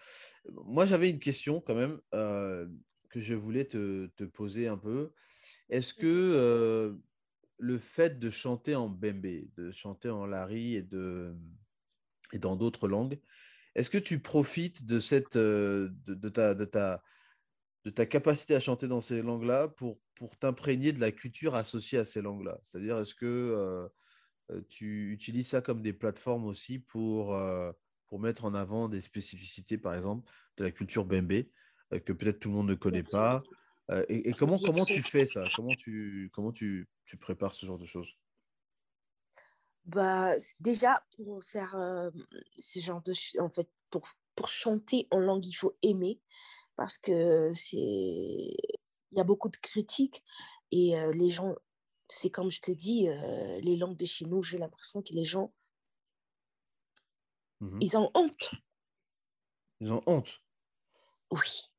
[0.65, 5.13] Moi, j'avais une question quand même que je voulais te, te, poser un peu.
[5.69, 6.97] Est-ce que
[7.59, 11.35] le fait de chanter en bembe, de chanter en lari et, de,
[12.33, 13.19] et dans d'autres langues,
[13.75, 17.03] est-ce que tu profites de, cette, de, de ta, de ta
[17.85, 21.99] de ta capacité à chanter dans ces langues-là pour, pour t'imprégner de la culture associée
[21.99, 22.59] à ces langues-là?
[22.63, 23.89] C'est-à-dire, est-ce que euh,
[24.51, 27.73] euh, tu utilises ça comme des plateformes aussi pour, euh,
[28.07, 31.45] pour mettre en avant des spécificités, par exemple, de la culture bembe,
[32.05, 33.43] que peut-être tout le monde ne connaît pas
[34.09, 35.43] et, comment, comment tu fais ça?
[35.57, 38.07] Comment, tu, comment tu, tu, prépares ce genre de choses?
[39.85, 41.75] Bah, Déjà, pour faire
[42.59, 43.13] ce genre de...
[43.41, 46.21] En fait, pour, pour chanter en langue, il faut aimer
[46.77, 50.25] parce que c'est il y a beaucoup de critiques
[50.71, 51.55] et les gens
[52.09, 53.07] c'est comme je te dis
[53.63, 55.53] les langues de chez nous j'ai l'impression que les gens
[57.61, 58.55] mmh ils ont honte.
[59.81, 60.41] Ils ont honte.
[61.31, 61.75] Oui.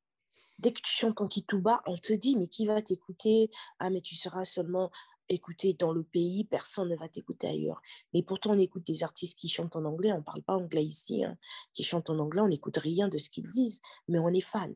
[0.58, 3.50] Dès que tu chantes en Kituba on te dit mais qui va t'écouter?
[3.80, 4.92] Ah mais tu seras seulement
[5.28, 7.80] écouté dans le pays, personne ne va t'écouter ailleurs.
[8.14, 10.84] Mais pourtant, on écoute des artistes qui chantent en anglais, on ne parle pas anglais
[10.84, 11.36] ici, hein,
[11.72, 14.74] qui chantent en anglais, on n'écoute rien de ce qu'ils disent, mais on est fan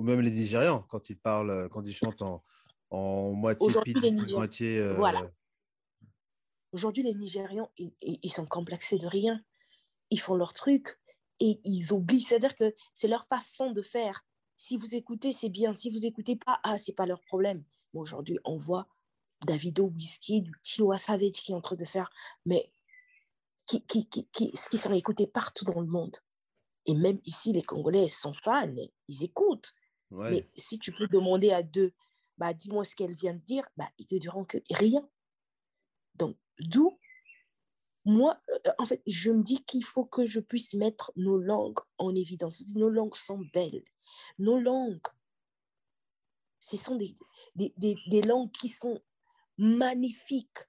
[0.00, 2.42] ou même les Nigérians, quand ils parlent, quand ils chantent en,
[2.88, 4.78] en moitié pidgin, moitié.
[4.78, 5.30] Euh, voilà.
[6.72, 9.42] Aujourd'hui, les Nigérians, ils, ils, sont complexés de rien.
[10.10, 10.98] Ils font leur truc
[11.38, 12.22] et ils oublient.
[12.22, 14.24] C'est-à-dire que c'est leur façon de faire.
[14.56, 15.74] Si vous écoutez, c'est bien.
[15.74, 17.62] Si vous écoutez pas, ah, c'est pas leur problème.
[17.92, 18.86] Mais aujourd'hui, on voit
[19.46, 22.10] Davido Whisky, du Tiwa Savage qui est en train de faire,
[22.44, 22.72] mais
[23.66, 26.16] qui, qui, qui, qui, qui sont écoutés partout dans le monde.
[26.86, 28.74] Et même ici, les Congolais sont fans,
[29.08, 29.72] ils écoutent.
[30.10, 31.92] Mais si tu peux demander à deux,
[32.36, 35.08] bah, dis-moi ce qu'elle vient de dire, bah, ils te diront que rien.
[36.16, 36.98] Donc, d'où,
[38.04, 41.78] moi, euh, en fait, je me dis qu'il faut que je puisse mettre nos langues
[41.98, 42.64] en évidence.
[42.74, 43.84] Nos langues sont belles.
[44.38, 45.06] Nos langues,
[46.58, 47.14] ce sont des,
[47.54, 49.00] des, des, des langues qui sont
[49.60, 50.66] magnifiques.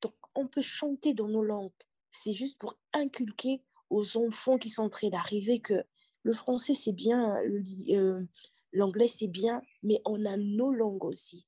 [0.00, 1.70] Donc, on peut chanter dans nos langues.
[2.10, 5.84] C'est juste pour inculquer aux enfants qui sont en train d'arriver que
[6.22, 7.36] le français, c'est bien,
[7.90, 8.24] euh,
[8.72, 11.46] L'anglais, c'est bien, mais on a nos langues aussi.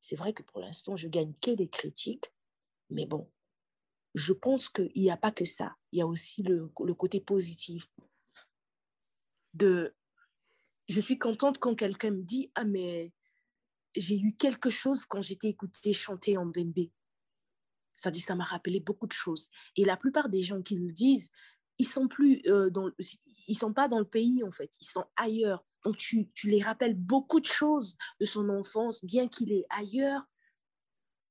[0.00, 2.32] C'est vrai que pour l'instant, je gagne que les critiques,
[2.90, 3.30] mais bon,
[4.14, 5.76] je pense qu'il n'y a pas que ça.
[5.92, 7.88] Il y a aussi le, le côté positif.
[9.54, 9.94] De,
[10.88, 13.12] je suis contente quand quelqu'un me dit Ah, mais
[13.96, 16.90] j'ai eu quelque chose quand j'étais écoutée chanter en bembe.
[17.96, 19.48] Ça dit, ça m'a rappelé beaucoup de choses.
[19.76, 21.30] Et la plupart des gens qui me disent,
[21.78, 22.90] ils sont plus euh, dans,
[23.48, 25.64] ils sont pas dans le pays en fait, ils sont ailleurs.
[25.84, 30.22] Donc, tu, tu, les rappelles beaucoup de choses de son enfance, bien qu'il est ailleurs,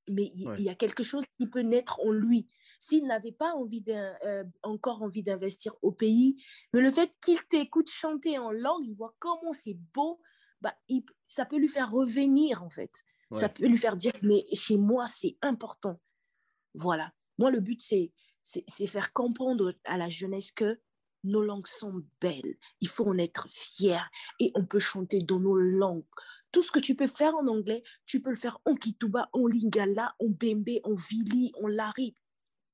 [0.08, 2.47] mais il, y a quelque chose qui peut naître en lui.
[2.80, 7.89] S'il n'avait pas envie euh, encore envie d'investir au pays, mais le fait qu'il t'écoute
[7.89, 10.21] chanter en langue, il voit comment c'est beau,
[10.62, 10.75] bah,
[11.28, 12.92] ça peut lui faire revenir, en fait.
[13.34, 16.00] Ça peut lui faire dire, mais chez moi, c'est important.
[16.74, 17.12] Voilà.
[17.38, 20.80] Moi, le but, c'est faire comprendre à la jeunesse que
[21.24, 22.56] nos langues sont belles.
[22.82, 24.10] Il faut en être fier
[24.40, 26.06] et on peut chanter dans nos langues.
[26.52, 29.48] Tout ce que tu peux faire en anglais, tu peux le faire en kituba, en
[29.48, 32.16] lingala, en bembe, en vili, en lari.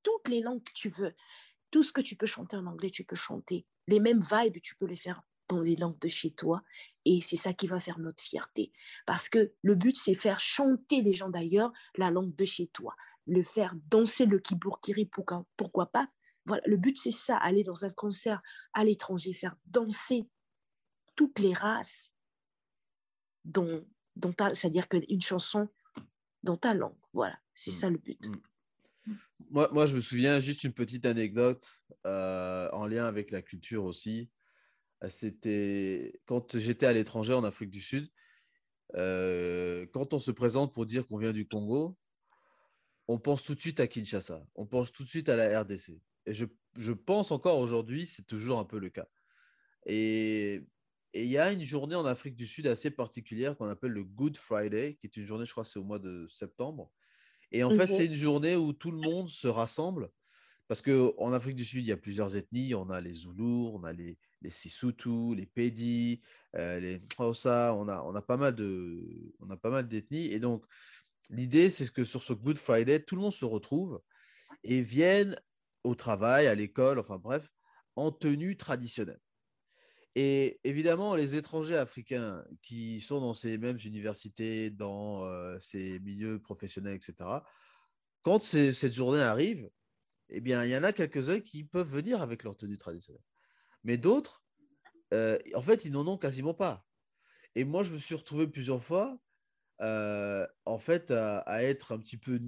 [0.02, 1.14] Toutes les langues que tu veux.
[1.70, 3.66] Tout ce que tu peux chanter en anglais, tu peux chanter.
[3.88, 6.62] Les mêmes vibes, tu peux les faire dans les langues de chez toi.
[7.04, 8.72] Et c'est ça qui va faire notre fierté.
[9.06, 12.94] Parce que le but, c'est faire chanter les gens d'ailleurs la langue de chez toi.
[13.26, 16.08] Le faire danser le kiburkiri, pourquoi, pourquoi pas.
[16.46, 20.28] Voilà, le but, c'est ça, aller dans un concert à l'étranger, faire danser
[21.14, 22.10] toutes les races,
[23.44, 23.86] dont,
[24.16, 25.68] dont c'est-à-dire qu'une chanson
[26.42, 26.96] dans ta langue.
[27.12, 27.74] Voilà, c'est mmh.
[27.74, 28.26] ça le but.
[28.26, 29.14] Mmh.
[29.50, 31.68] Moi, moi, je me souviens juste une petite anecdote
[32.06, 34.30] euh, en lien avec la culture aussi.
[35.02, 38.08] Euh, c'était quand j'étais à l'étranger en Afrique du Sud.
[38.94, 41.96] Euh, quand on se présente pour dire qu'on vient du Congo,
[43.08, 46.00] on pense tout de suite à Kinshasa, on pense tout de suite à la RDC.
[46.26, 46.44] Et je,
[46.76, 49.08] je pense encore aujourd'hui, c'est toujours un peu le cas.
[49.86, 50.62] Et
[51.14, 54.36] il y a une journée en Afrique du Sud assez particulière qu'on appelle le Good
[54.36, 56.90] Friday, qui est une journée, je crois, c'est au mois de septembre.
[57.50, 60.10] Et en fait, c'est une journée où tout le monde se rassemble.
[60.68, 62.74] Parce qu'en Afrique du Sud, il y a plusieurs ethnies.
[62.74, 66.20] On a les Zoulous, on a les, les Sisutu, les Pedi,
[66.56, 67.74] euh, les Xhosa.
[67.74, 70.26] On a, on a pas mal de, on a pas mal d'ethnies.
[70.26, 70.64] Et donc,
[71.30, 74.00] l'idée, c'est que sur ce Good Friday, tout le monde se retrouve
[74.64, 75.36] et viennent
[75.84, 77.52] au travail, à l'école, enfin bref,
[77.96, 79.20] en tenue traditionnelle.
[80.14, 86.38] Et évidemment, les étrangers africains qui sont dans ces mêmes universités, dans euh, ces milieux
[86.38, 87.14] professionnels, etc.,
[88.20, 89.68] quand cette journée arrive,
[90.28, 93.22] eh bien, il y en a quelques-uns qui peuvent venir avec leur tenue traditionnelle.
[93.84, 94.42] Mais d'autres,
[95.12, 96.86] euh, en fait, ils n'en ont quasiment pas.
[97.54, 99.18] Et moi, je me suis retrouvé plusieurs fois,
[99.80, 102.40] euh, en fait, à, être un petit peu,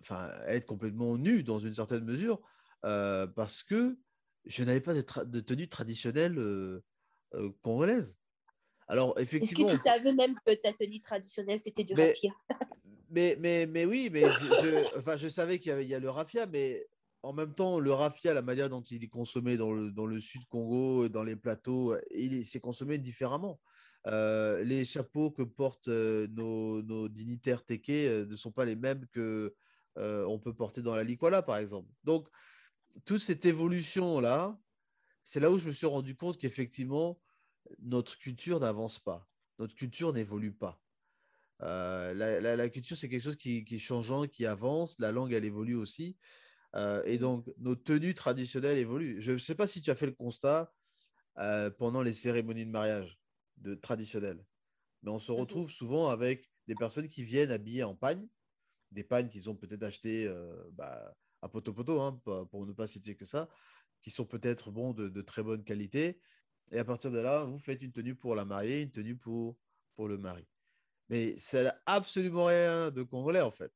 [0.00, 2.40] enfin, à être complètement nu dans une certaine mesure,
[2.84, 3.98] euh, parce que
[4.44, 6.82] je n'avais pas de, tenue traditionnelle
[7.62, 8.18] congolaise.
[8.88, 9.68] Alors, effectivement.
[9.68, 12.32] Est-ce que tu savais même que ta tenue traditionnelle, c'était du raffia?
[13.10, 16.86] mais, mais, mais oui, mais je, enfin, je savais qu'il y, a le raffia, mais
[17.26, 20.20] en même temps, le raffia, la manière dont il est consommé dans le, dans le
[20.20, 23.60] sud Congo, dans les plateaux, il s'est consommé différemment.
[24.04, 29.54] les chapeaux que portent nos, nos, dignitaires téqués ne sont pas les mêmes que
[29.96, 31.90] on peut porter dans la Likwala, par exemple.
[32.04, 32.28] Donc,
[33.04, 34.56] toute cette évolution-là,
[35.24, 37.20] c'est là où je me suis rendu compte qu'effectivement,
[37.80, 39.28] notre culture n'avance pas.
[39.58, 40.80] Notre culture n'évolue pas.
[41.62, 44.96] Euh, la, culture, c'est quelque chose qui, qui, est changeant, qui avance.
[45.00, 46.16] La langue, elle évolue aussi.
[46.74, 49.20] Euh, et donc, nos tenues traditionnelles évoluent.
[49.20, 50.72] Je ne sais pas si tu as fait le constat
[51.38, 53.18] euh, pendant les cérémonies de mariage
[53.58, 54.44] de, traditionnelles.
[55.02, 55.38] Mais on se mhm.
[55.38, 58.26] retrouve souvent avec des personnes qui viennent habillées en pagne,
[58.90, 60.32] des pagnes qu'ils ont peut-être achetées
[60.72, 63.48] bah, à poto-poto, hein, pour ne pas citer que ça,
[64.02, 66.20] qui sont peut-être bons de, très bonne qualité.
[66.72, 69.56] Et à partir de là, vous faites une tenue pour la mariée, une tenue pour,
[69.94, 70.46] pour le mari.
[71.08, 73.72] Mais ça n'a absolument rien de congolais, en fait.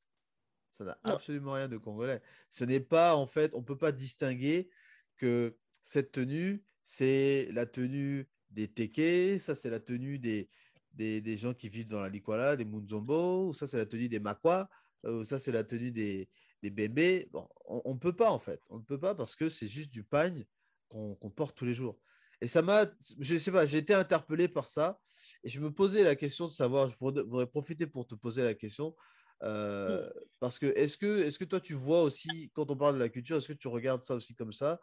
[0.71, 2.23] Ça n'a absolument rien de congolais.
[2.49, 4.71] Ce n'est pas, en fait, on ne peut pas distinguer
[5.17, 10.49] que cette tenue, c'est la tenue des Teke, ça, c'est la tenue des,
[10.93, 14.09] des, des, gens qui vivent dans la Likwala, des Munzombo, ou ça, c'est la tenue
[14.09, 14.69] des Makwa,
[15.05, 16.29] ou ça, c'est la tenue des,
[16.63, 17.29] des bébés.
[17.33, 18.61] Bon, on ne peut pas en fait.
[18.69, 20.45] On ne peut pas parce que c'est juste du pagne
[20.89, 21.99] qu'on porte tous les jours.
[22.41, 22.87] Et ça m'a,
[23.19, 24.99] je sais pas, j'ai été interpellé par ça
[25.45, 28.55] et je me posais la question de savoir, je voudrais profiter pour te poser la
[28.55, 28.97] question.
[29.43, 33.01] Euh, parce que est-ce que, est que toi tu vois aussi, quand on parle de
[33.01, 34.81] la culture, est-ce que tu regardes ça aussi comme ça?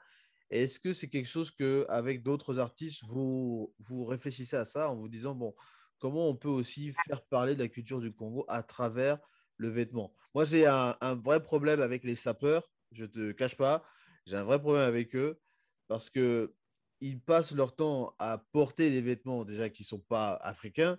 [0.49, 4.95] Est-ce que c'est quelque chose que avec d'autres artistes, vous, vous réfléchissez à ça en
[4.95, 5.53] vous disant, bon,
[5.99, 9.19] comment on peut aussi faire parler de la culture du Congo à travers
[9.57, 10.13] le vêtement?
[10.33, 13.83] Moi, j'ai un, vrai problème avec les sapeurs, je ne te cache pas.
[14.25, 15.39] J'ai un vrai problème avec eux
[15.87, 16.53] parce que
[16.99, 20.97] ils passent leur temps à porter des vêtements déjà qui ne sont pas africains,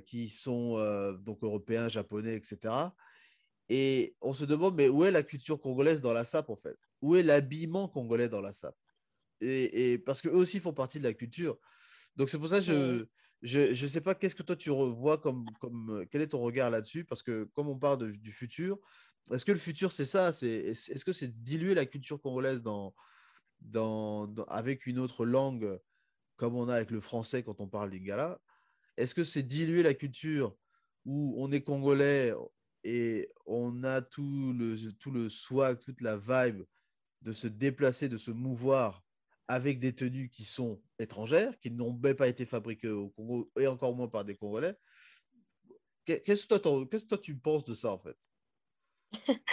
[0.00, 2.74] qui sont euh, donc européens, japonais, etc.
[3.68, 6.76] Et on se demande, mais où est la culture congolaise dans la SAP en fait?
[7.00, 8.74] Où est l'habillement congolais dans la SAP
[9.40, 11.58] et, et, parce qu'eux aussi font partie de la culture.
[12.16, 13.08] Donc c'est pour ça que
[13.42, 16.28] je, je ne sais pas qu'est-ce que toi tu revois comme, comme euh, quel est
[16.28, 17.04] ton regard là-dessus?
[17.04, 18.78] Parce que comme on parle du futur,
[19.32, 20.32] est-ce que le futur c'est ça?
[20.32, 22.94] C'est est-ce que c'est diluer la culture congolaise dans,
[23.60, 25.78] dans, avec une autre langue
[26.36, 28.40] comme on a avec le français quand on parle d'Ingala?
[29.00, 30.56] Est-ce que c'est diluer la culture
[31.06, 32.34] où on est congolais
[32.84, 36.64] et on a tout le tout le swag, toute la vibe
[37.22, 39.02] de se déplacer, de se mouvoir
[39.48, 43.66] avec des tenues qui sont étrangères, qui n'ont même pas été fabriquées au Congo et
[43.66, 44.76] encore moins par des Congolais?
[46.04, 48.16] Qu'est-ce que toi, toi, tu penses de ça en fait?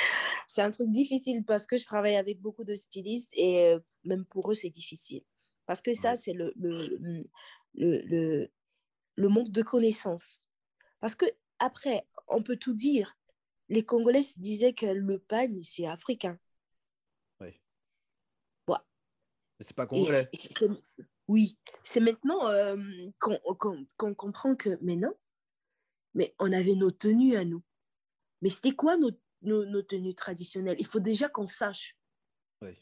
[0.48, 4.26] C'est un truc difficile parce que je travaille avec beaucoup de stylistes et euh, même
[4.26, 5.24] pour eux, c'est difficile.
[5.66, 7.28] Parce que ça, c'est le, le,
[7.74, 8.50] le, le,
[9.18, 10.47] manque de connaissances.
[10.99, 11.26] Parce que
[11.59, 13.18] après, on peut tout dire.
[13.70, 16.39] Les Congolais disaient que le pagne, c'est africain.
[17.41, 17.59] Oui.
[18.68, 18.78] Ouais.
[19.59, 20.30] Mais c'est pas congolais.
[21.28, 22.78] oui, c'est maintenant euh,
[23.20, 25.13] qu'on comprend que, mais non,
[26.13, 27.63] mais on avait nos tenues à nous.
[28.41, 29.11] Mais c'était quoi nos,
[29.41, 30.78] nos, tenues traditionnelles?
[30.80, 31.97] Il faut déjà qu'on sache.
[32.61, 32.80] Oui.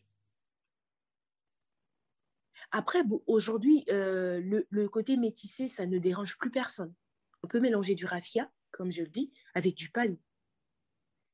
[2.77, 6.93] Après, aujourd'hui, euh, le, côté métissé, ça ne dérange plus personne.
[7.41, 10.17] On peut mélanger du raffia, comme je le dis, avec du pagne.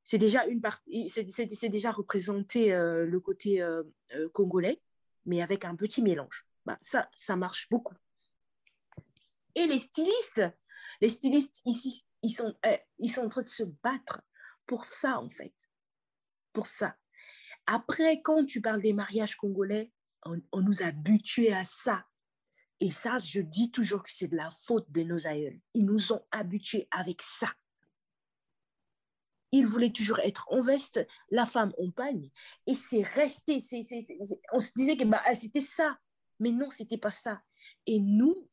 [0.03, 3.81] C'est déjà une partie, c'est déjà représenté euh, le côté euh,
[4.33, 4.83] congolais,
[5.25, 6.45] mais avec un petit mélange.
[6.67, 7.95] Bah, ça, ça marche beaucoup.
[9.55, 10.43] Et les stylistes,
[11.01, 12.53] les stylistes ici, ils sont,
[12.99, 14.21] ils sont en train de se battre
[14.67, 15.55] pour ça, en fait.
[16.53, 16.95] Pour ça.
[17.65, 19.91] Après, quand tu parles des mariages congolais,
[20.26, 22.05] on, nous a habitués à ça.
[22.80, 25.59] Et ça, je dis toujours que c'est de la faute de nos aïeuls.
[25.74, 27.51] Ils nous ont habitués avec ça.
[29.51, 32.32] Ils voulaient toujours être en veste, la femme en pagne.
[32.65, 33.57] Et c'est resté.
[34.51, 35.97] on se disait que bah, c'était ça.
[36.39, 37.41] Mais non, c'était pas ça.
[37.86, 38.49] Et nous,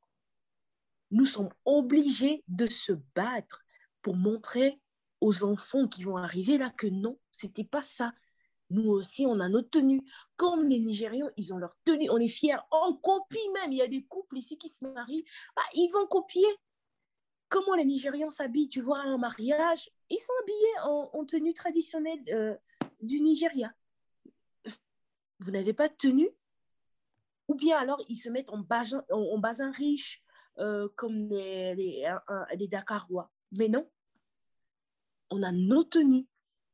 [1.10, 3.64] nous sommes obligés de se battre
[4.02, 4.80] pour montrer
[5.20, 8.12] aux enfants qui vont arriver là que non, c'était pas ça.
[8.70, 10.02] Nous aussi, on a notre tenue.
[10.36, 12.10] Comme les Nigérians, ils ont leur tenue.
[12.10, 12.58] On est fiers.
[12.70, 13.72] On copie même.
[13.72, 15.24] Il y a des couples ici qui se marient.
[15.56, 16.46] Bah, ils vont copier.
[17.48, 22.54] Comment les Nigérians s'habillent Tu vois, un mariage, ils sont habillés en, tenue traditionnelle euh,
[23.00, 23.72] du Nigeria.
[25.38, 26.28] Vous n'avez pas de tenue?
[27.48, 30.22] Ou bien alors, ils se mettent en basin, en, basin riche,
[30.58, 32.12] euh, comme les, les,
[32.54, 33.30] les Dakarois.
[33.52, 33.88] Mais non,
[35.30, 36.26] on a nos tenues,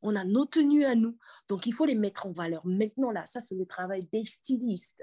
[0.04, 1.16] on a nos tenues à nous.
[1.48, 2.64] Donc, il faut les mettre en valeur.
[2.66, 5.02] Maintenant, là, ça, c'est le travail des stylistes.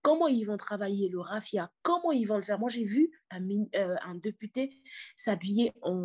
[0.00, 1.70] Comment ils vont travailler le raffia?
[1.82, 2.58] Comment ils vont le faire?
[2.58, 3.46] Moi, j'ai vu un,
[3.76, 4.80] euh, un député
[5.16, 6.02] s'habiller en,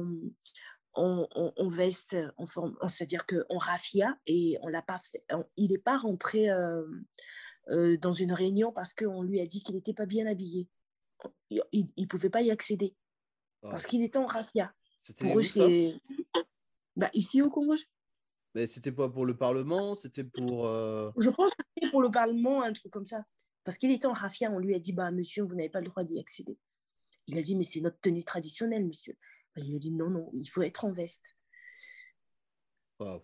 [1.70, 5.26] veste, en forme, c'est-à-dire qu'en raffia, et on l'a pas fait,
[5.56, 6.84] il n'est pas rentré euh,
[7.70, 10.68] euh, dans une réunion parce qu'on lui a dit qu'il n'était pas bien habillé.
[11.50, 12.96] Il ne pouvait pas y accéder
[13.62, 14.74] parce qu'il était en raffia.
[15.18, 15.96] Pour eux, c'est
[16.96, 17.76] bah, ici au Congo.
[18.56, 20.68] Mais c'était pas pour le Parlement, c'était pour.
[20.68, 23.24] Euh, Je pense que c'était pour le Parlement, un truc comme ça.
[23.64, 25.88] Parce qu'il était en raffia, on lui a dit bah, Monsieur, vous n'avez pas le
[25.88, 26.58] droit d'y accéder.
[27.28, 29.16] Il a dit Mais c'est notre tenue traditionnelle, monsieur.
[29.56, 31.36] Il lui a dit Non, non, il faut être en veste.
[32.98, 33.22] Comment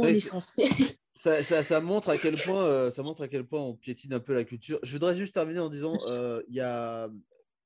[0.00, 0.64] on est censé
[1.14, 4.14] ça, ça, ça, montre à quel point, euh, ça montre à quel point on piétine
[4.14, 4.78] un peu la culture.
[4.82, 7.08] Je voudrais juste terminer en disant euh, il y a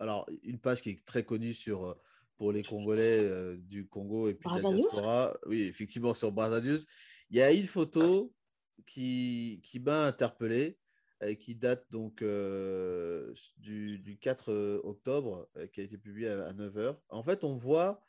[0.00, 1.96] alors, une page qui est très connue sur
[2.40, 5.36] pour les Congolais euh, du Congo et puis de la diaspora.
[5.44, 6.80] Oui, effectivement, sur Brazzaville.
[7.28, 8.32] Il y a une photo
[8.86, 10.78] qui, qui m'a interpellé
[11.20, 16.54] et qui date donc euh, du, du, 4 euh, octobre, qui a été publiée à,
[16.54, 16.96] 9h.
[17.10, 18.02] En fait, on voit,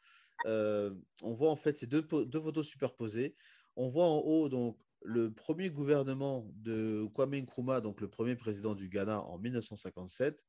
[0.45, 3.35] on voit en fait ces deux, deux photos superposées.
[3.75, 8.75] On voit en haut donc le premier gouvernement de Kwame Nkrumah, donc le premier président
[8.75, 10.41] du Ghana en 1957,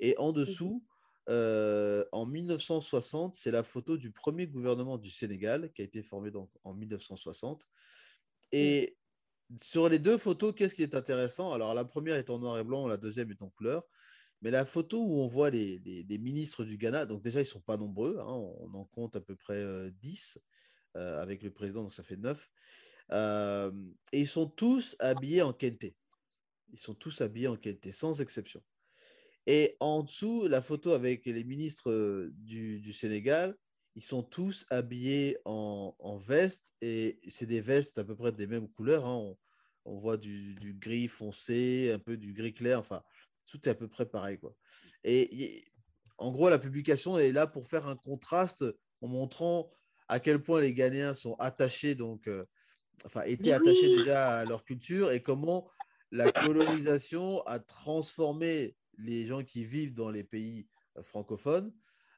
[0.00, 0.84] et en dessous,
[1.28, 6.30] euh, en 1960, c'est la photo du premier gouvernement du Sénégal qui a été formé
[6.30, 7.68] donc en 1960.
[8.52, 8.96] Et
[9.60, 11.52] sur les deux photos, qu'est-ce qui est intéressant?
[11.52, 13.84] Alors, la première est en noir et blanc, la deuxième est en couleur.
[14.42, 15.80] Mais la photo où on voit les,
[16.18, 19.20] ministres du Ghana, donc déjà, ils ne sont pas nombreux, hein, on, en compte à
[19.20, 20.38] peu près 10
[20.96, 22.50] euh, euh, avec le président, donc ça fait 9.
[24.12, 25.84] et ils sont tous habillés en kente.
[26.72, 28.62] Ils sont tous habillés en kente, sans exception.
[29.46, 33.56] Et en dessous, la photo avec les ministres du, Sénégal,
[33.96, 38.46] ils sont tous habillés en, en veste et c'est des vestes à peu près des
[38.46, 39.06] mêmes couleurs.
[39.06, 39.34] Hein.
[39.84, 43.02] On, voit du, gris foncé, un peu du gris clair, enfin,
[43.46, 44.38] tout est à peu près pareil.
[44.38, 44.54] Quoi.
[45.04, 45.64] Et,
[46.18, 48.64] en gros, la publication est là pour faire un contraste
[49.00, 49.70] en montrant
[50.06, 52.28] à quel point les Ghanéens sont attachés, donc,
[53.06, 55.70] enfin, étaient attachés déjà à leur culture et comment
[56.10, 61.72] la colonisation a transformé les gens qui vivent dans les pays euh, francophones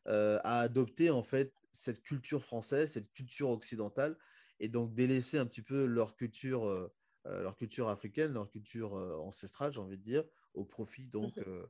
[0.09, 4.17] euh, à adopter en fait cette culture française, cette culture occidentale,
[4.61, 6.93] et donc délaisser un petit peu leur culture, euh,
[7.25, 10.25] leur culture africaine, leur culture ancestrale, j'ai envie de dire,
[10.55, 11.67] au profit donc mhm.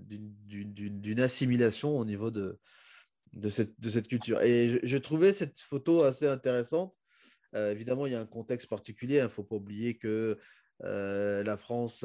[0.00, 2.58] d'une assimilation au niveau de,
[3.32, 4.40] de, cette, de cette culture.
[4.42, 6.94] Et je, trouvais cette photo assez intéressante.
[7.54, 9.16] évidemment, il y a un contexte particulier.
[9.16, 10.38] Il ne faut pas oublier que
[10.80, 12.04] la France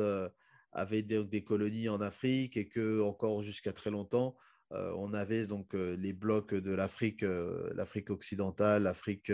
[0.74, 4.36] avait des, colonies en Afrique et que encore jusqu'à très longtemps,
[4.71, 7.24] on avait donc les blocs de l'Afrique,
[7.76, 9.32] l'Afrique occidentale, l'Afrique,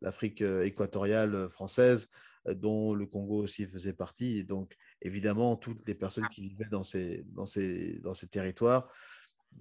[0.00, 2.08] l'Afrique équatoriale française,
[2.46, 4.38] dont le Congo aussi faisait partie.
[4.38, 8.90] Et donc, évidemment, toutes les personnes qui vivaient dans ces, dans ces, dans ces territoires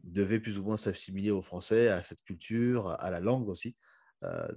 [0.03, 3.75] devaient plus ou moins s'assimiler aux Français, à cette culture, à la langue aussi.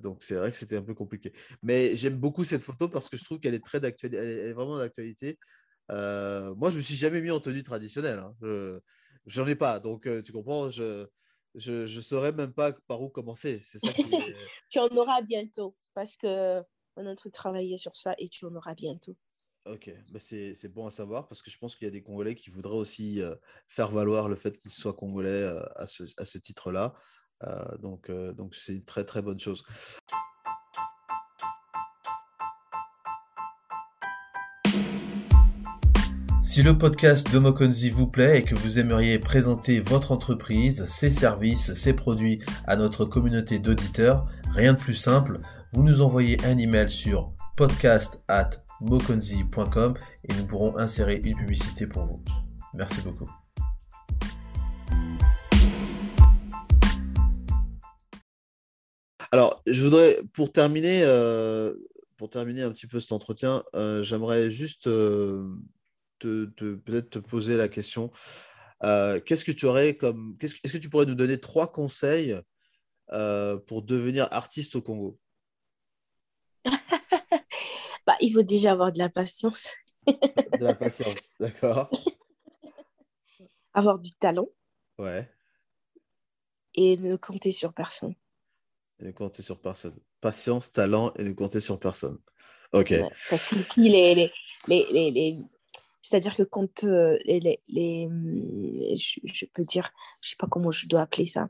[0.01, 1.33] donc c'est vrai que c'était un peu compliqué.
[1.63, 4.53] Mais j'aime beaucoup cette photo parce que je trouve qu'elle est très d'actualité, elle est
[4.53, 5.39] vraiment d'actualité.
[5.89, 8.19] Moi, je me suis jamais mis en tenue traditionnelle.
[8.19, 8.35] Hein.
[9.27, 10.71] Je n'en ai pas, donc tu comprends.
[10.71, 11.07] Je
[11.55, 13.61] je je saurais même pas par où commencer.
[13.63, 13.89] C'est ça.
[14.71, 16.61] tu en auras bientôt parce que
[16.97, 19.17] on est en train de travailler sur ça et tu en auras bientôt.
[19.67, 22.35] Ok, bah, c'est bon à savoir parce que je pense qu'il y a des Congolais
[22.35, 23.21] qui voudraient aussi
[23.69, 25.45] faire valoir le fait qu'ils soient Congolais
[25.77, 26.95] à ce, à ce titre-là.
[27.79, 29.63] donc, donc c'est une très très bonne chose.
[36.53, 41.11] Si le podcast de Mokonzi vous plaît et que vous aimeriez présenter votre entreprise, ses
[41.11, 45.41] services, ses produits à notre communauté d'auditeurs, rien de plus simple,
[45.73, 48.51] vous nous envoyez un email sur podcast at
[48.83, 52.23] et nous pourrons insérer une publicité pour vous.
[52.75, 53.31] Merci beaucoup.
[59.31, 61.73] Alors, je voudrais, pour terminer, euh,
[62.19, 65.49] pour terminer un petit peu cet entretien, euh, j'aimerais juste euh,
[66.27, 68.11] peut-être te poser la question.
[68.85, 70.37] Euh, qu'est-ce que tu aurais comme.
[70.41, 72.37] Est-ce que tu pourrais nous donner trois conseils
[73.13, 75.19] euh, pour devenir artiste au Congo?
[78.05, 79.69] Bah, Il faut déjà avoir de la patience.
[80.07, 81.89] de la patience, d'accord.
[83.75, 84.49] Avoir du talent.
[84.99, 85.31] Ouais.
[86.75, 88.15] Et ne compter sur personne.
[88.99, 89.97] Et ne compter sur personne.
[90.21, 92.19] Patience, talent et ne compter sur personne.
[92.73, 92.93] Ok.
[93.31, 94.33] parce qu'ici, les, les,
[94.67, 95.39] les, les,
[96.03, 100.87] c'est-à-dire que quand euh, les, les, hum, je, peux dire, je sais pas comment je
[100.89, 101.49] dois appeler ça,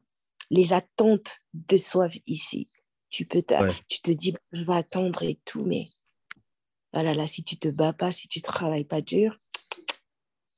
[0.50, 2.68] les attentes déçoivent ici.
[3.08, 3.42] Tu peux,
[3.88, 5.86] tu te dis, je vais attendre et tout, mais
[6.92, 9.38] voilà, là, si tu te bats pas, si tu travailles pas dur,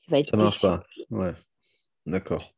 [0.02, 0.84] tu vas être Ça marche pas.
[1.10, 1.32] Ouais.
[2.06, 2.52] D'accord.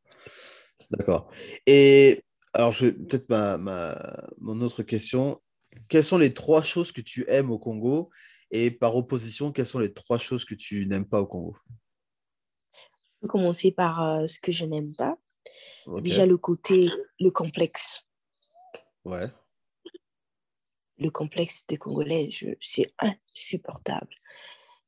[0.89, 1.31] D'accord.
[1.65, 2.23] Et
[2.53, 5.41] alors, je peut-être ma, ma, mon autre question.
[5.89, 8.09] Quelles sont les trois choses que tu aimes au Congo
[8.51, 11.57] et par opposition, quelles sont les trois choses que tu n'aimes pas au Congo?
[13.13, 15.17] Je vais commencer par euh, ce que je n'aime pas.
[16.01, 16.89] Déjà, le côté,
[17.19, 18.09] le complexe.
[19.05, 19.27] Ouais.
[20.97, 22.29] Le complexe des Congolais,
[22.59, 24.13] c'est insupportable.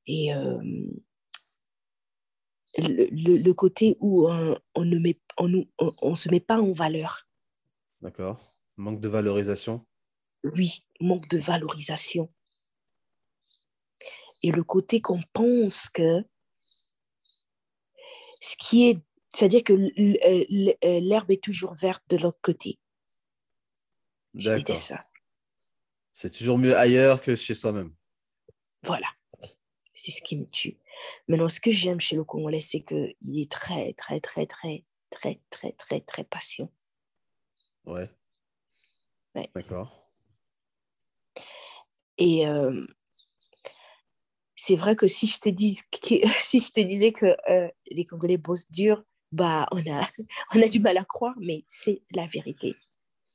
[0.06, 0.62] Et euh,
[2.78, 7.28] le, côté où on, ne met, on, on, se met pas en valeur.
[8.02, 8.42] D'accord.
[8.76, 9.86] Manque de valorisation?
[10.44, 12.30] Oui, manque de valorisation
[14.44, 16.24] et le côté qu'on pense que
[18.42, 19.00] ce qui est,
[19.34, 22.80] c'est-à-dire que euh, euh, l'herbe est toujours verte de l'autre côté.
[24.34, 24.78] D'accord.
[24.78, 25.06] ça.
[26.14, 27.94] C'est toujours mieux ailleurs que chez soi-même.
[28.84, 29.08] Voilà.
[29.94, 30.78] C'est ce qui me tue.
[31.28, 35.42] Maintenant, ce que j'aime chez le Congolais, c'est qu'il est très, très, très, très, très,
[35.50, 36.72] très, très, très patient.
[37.86, 38.10] Ouais.
[39.36, 39.50] ouais.
[39.54, 40.10] D'accord.
[42.18, 42.86] Et euh,
[44.62, 48.06] c'est vrai que si je te, dis que, si je te disais que euh, les
[48.06, 49.02] Congolais bossent dur,
[49.32, 50.02] bah, on, a,
[50.54, 52.76] on a du mal à croire, mais c'est la vérité.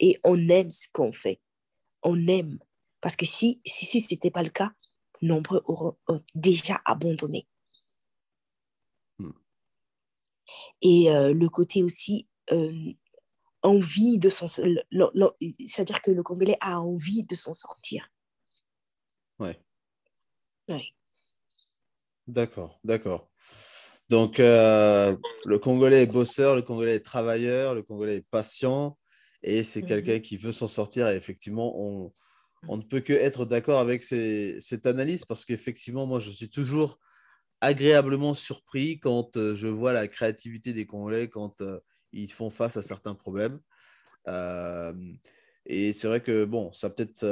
[0.00, 1.40] Et on aime ce qu'on fait.
[2.02, 2.58] On aime.
[3.00, 4.72] Parce que si si, si ce n'était pas le cas,
[5.22, 5.96] nombreux auraient
[6.34, 7.48] déjà abandonné.
[9.18, 9.32] Hmm.
[10.82, 12.92] Et euh, le côté aussi euh,
[13.62, 18.10] envie de s'en c'est-à-dire que le Congolais a envie de s'en sortir.
[19.38, 19.58] Ouais.
[20.68, 20.94] Ouais.
[22.26, 23.30] D'accord, d'accord.
[24.08, 25.16] Donc, euh,
[25.46, 28.98] le Congolais est bosseur, le Congolais est travailleur, le Congolais est patient,
[29.42, 29.88] et c'est mhm.
[29.88, 31.08] quelqu'un qui veut s'en sortir.
[31.08, 32.12] Et effectivement, on,
[32.68, 36.98] on, ne peut que être d'accord avec cette analyse, parce qu'effectivement, moi, je suis toujours
[37.60, 41.80] agréablement surpris quand euh, je vois la créativité des Congolais, quand euh,
[42.12, 43.60] ils font face à certains problèmes.
[45.66, 47.26] et c'est vrai que, bon, ça peut-être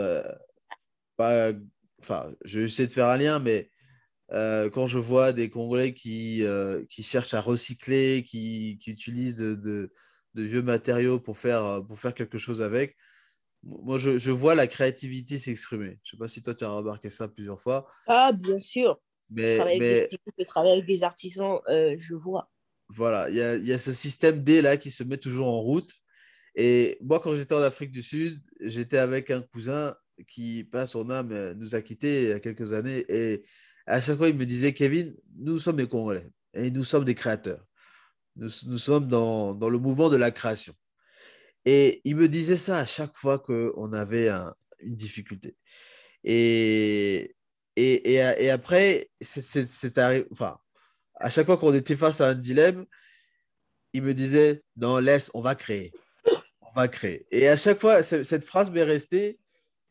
[1.16, 1.52] pas...
[2.00, 3.70] Enfin, je vais essayer de faire un lien, mais
[4.32, 9.38] euh, quand je vois des Congolais qui, euh, qui cherchent à recycler, qui, qui utilisent
[9.38, 9.54] de,
[10.34, 12.96] de, vieux matériaux pour faire, pour faire quelque chose avec,
[13.62, 15.98] moi, je, je vois la créativité s'exprimer.
[16.02, 17.86] Je ne sais pas si toi, tu as remarqué ça plusieurs fois.
[18.06, 19.00] Ah, bien sûr.
[19.30, 19.98] Mais, je travaille mais...
[19.98, 22.50] avec des je avec des artisans, euh, je vois.
[22.88, 25.60] Voilà, il y a, y a, ce système D là qui se met toujours en
[25.60, 25.90] route.
[26.54, 29.96] Et moi, quand j'étais en Afrique du Sud, j'étais avec un cousin
[30.28, 33.06] qui, pas son âme, nous a quittés il y a quelques années.
[33.08, 33.42] Et
[33.86, 37.14] à chaque fois, il me disait, Kevin, nous sommes des Congolais et nous sommes des
[37.14, 37.64] créateurs.
[38.36, 40.74] nous, sommes dans, le mouvement de la création.
[41.64, 44.28] Et il me disait ça à chaque fois qu'on avait
[44.80, 45.56] une difficulté.
[46.24, 47.34] Et,
[47.76, 50.58] et, après, c'est arrivé, enfin,
[51.16, 52.84] à chaque fois qu'on était face à un dilemme,
[53.92, 55.92] il me disait, non, laisse, on va créer.
[56.60, 57.26] On va créer.
[57.30, 59.38] Et à chaque fois, cette phrase m'est restée.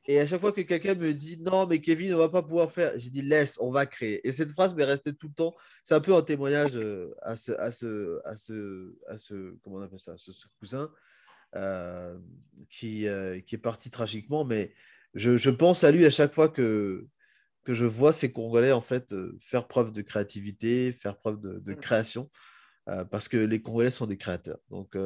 [0.06, 2.72] Et à chaque fois que quelqu'un me dit, non, mais Kevin, on va pas pouvoir
[2.72, 4.28] faire, j'ai dit, laisse, on va créer.
[4.28, 5.56] Et cette phrase m'est restée tout le temps.
[5.84, 9.78] C'est un peu un témoignage euh, à ce, à ce, à ce, à ce comment
[9.78, 10.91] on appelle ça, ce, cousin
[11.56, 12.18] euh,
[12.70, 14.43] qui, euh, qui est parti tragiquement.
[14.43, 14.74] Mais
[15.14, 17.08] je, je pense à lui à chaque fois que,
[17.64, 21.74] que je vois ces Congolais en fait faire preuve de créativité, faire preuve de, de
[21.74, 21.78] mmh.
[21.78, 22.30] création.
[23.10, 24.60] Parce que les Congolais sont des créateurs.
[24.70, 24.97] Donc,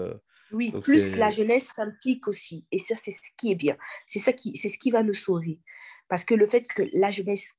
[0.51, 2.65] oui, plus la jeunesse s'implique aussi.
[2.71, 3.77] Et ça, c'est ce qui est bien.
[4.05, 5.59] C'est ça qui, c'est ce qui va nous sauver.
[6.07, 7.55] Parce que le fait que la jeunesse,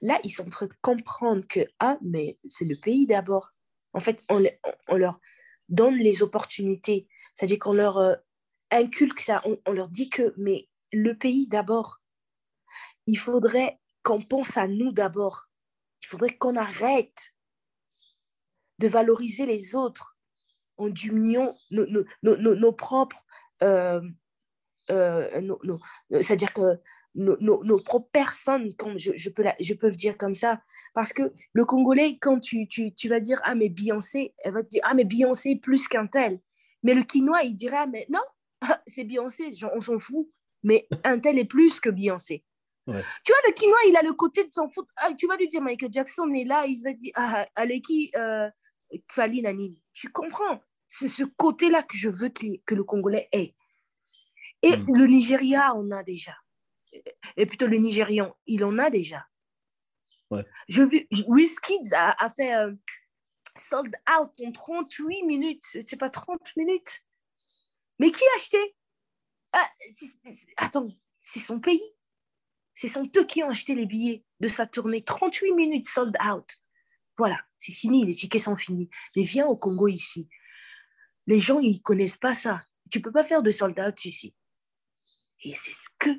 [0.00, 3.50] là, ils sont en train de comprendre que, ah, mais c'est le pays d'abord.
[3.92, 4.42] En fait, on,
[4.88, 5.20] on, leur
[5.68, 7.08] donne les opportunités.
[7.34, 8.14] C'est-à-dire qu'on leur euh,
[8.70, 9.42] inculque ça.
[9.44, 12.00] On, on leur dit que, mais le pays d'abord.
[13.06, 15.46] Il faudrait qu'on pense à nous d'abord.
[16.02, 17.34] Il faudrait qu'on arrête
[18.78, 20.13] de valoriser les autres
[20.76, 21.86] en diminuant nos,
[22.22, 23.24] nos, nos, propres...
[23.62, 24.00] Euh,
[24.90, 25.30] euh,
[26.20, 26.78] c'est-à-dire que
[27.14, 30.60] nos, propres personnes, comme je, je, peux je peux le dire comme ça,
[30.94, 34.62] parce que le Congolais, quand tu, tu, tu, vas dire, ah mais Beyoncé, elle va
[34.62, 36.40] te dire, ah mais Beyoncé plus qu'un tel.
[36.82, 38.20] Mais le Quinois, il dira, ah, mais non,
[38.86, 40.28] c'est Beyoncé, on s'en fout.
[40.62, 42.44] Mais un tel est plus que Beyoncé.
[42.86, 44.92] Tu vois, le Quinois, il a le côté de s'en foutre.
[44.96, 47.80] Ah, tu vas lui dire, Michael Jackson est là, il va te dire, ah, allez,
[47.80, 48.48] qui, euh,
[49.18, 49.82] Nanini?
[49.94, 50.60] Tu comprends?
[50.88, 53.54] C'est ce côté-là que je veux que, que, le Congolais ait.
[54.62, 54.96] Et hmm.
[54.96, 56.34] le Nigeria, on a déjà.
[57.36, 59.26] Et plutôt le Nigérian, il en a déjà.
[60.30, 60.44] Ouais.
[60.68, 62.72] Je vu, Wizkids a, a fait euh,
[63.56, 65.64] sold out en 38 minutes.
[65.64, 67.04] C'est pas 30 minutes.
[67.98, 68.76] Mais qui a acheté?
[69.52, 69.68] Ah,
[70.56, 70.88] Attends,
[71.22, 71.94] c'est son pays.
[72.74, 75.02] C'est son eux qui ont acheté les billets de sa tournée.
[75.02, 76.58] 38 minutes sold out.
[77.16, 78.90] Voilà, c'est fini, les tickets sont finis.
[79.16, 80.28] Mais viens au Congo ici.
[81.26, 82.62] Les gens, ils ne connaissent pas ça.
[82.90, 84.34] Tu ne peux pas faire de sold out ici.
[85.44, 86.10] Et c'est ce que.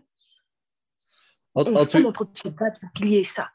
[1.53, 1.99] En, on en tout...
[1.99, 3.49] notre pour qu'il y ait ça.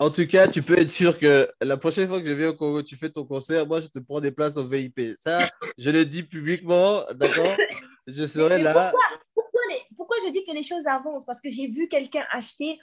[0.00, 2.54] En tout cas, tu peux être sûr que la prochaine fois que je viens au
[2.54, 5.00] Congo, tu fais ton concert, moi, je te prends des places au VIP.
[5.18, 7.56] Ça, je le dis publiquement, d'accord?
[8.10, 8.90] Je serai là.
[9.94, 11.26] Pourquoi, je dis que les choses avancent?
[11.26, 12.78] Parce que j'ai vu quelqu'un acheter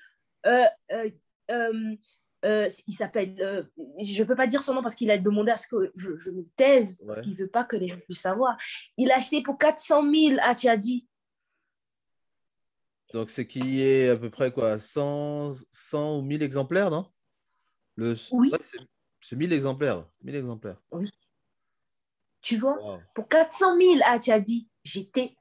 [0.45, 1.09] euh, euh,
[1.49, 1.95] euh,
[2.45, 3.63] euh, il s'appelle, euh,
[3.99, 6.29] je ne peux pas dire son nom parce qu'il a demandé à ce que je,
[6.29, 8.55] me taise, parce qu'il ne veut pas que les gens puissent savoir.
[8.97, 11.07] Il a acheté pour 400 000 à Tchadi.
[13.13, 17.11] Donc, c'est qui est à peu près quoi 100, 100 ou 1000 exemplaires, non?
[17.95, 18.13] Le...
[18.33, 18.51] Oui.
[19.21, 20.05] c'est 1000 exemplaires.
[20.21, 20.81] 1000 exemplaires.
[20.91, 21.09] Oui.
[22.41, 25.35] Tu vois, pour 400 000 à Tchadi, j'étais,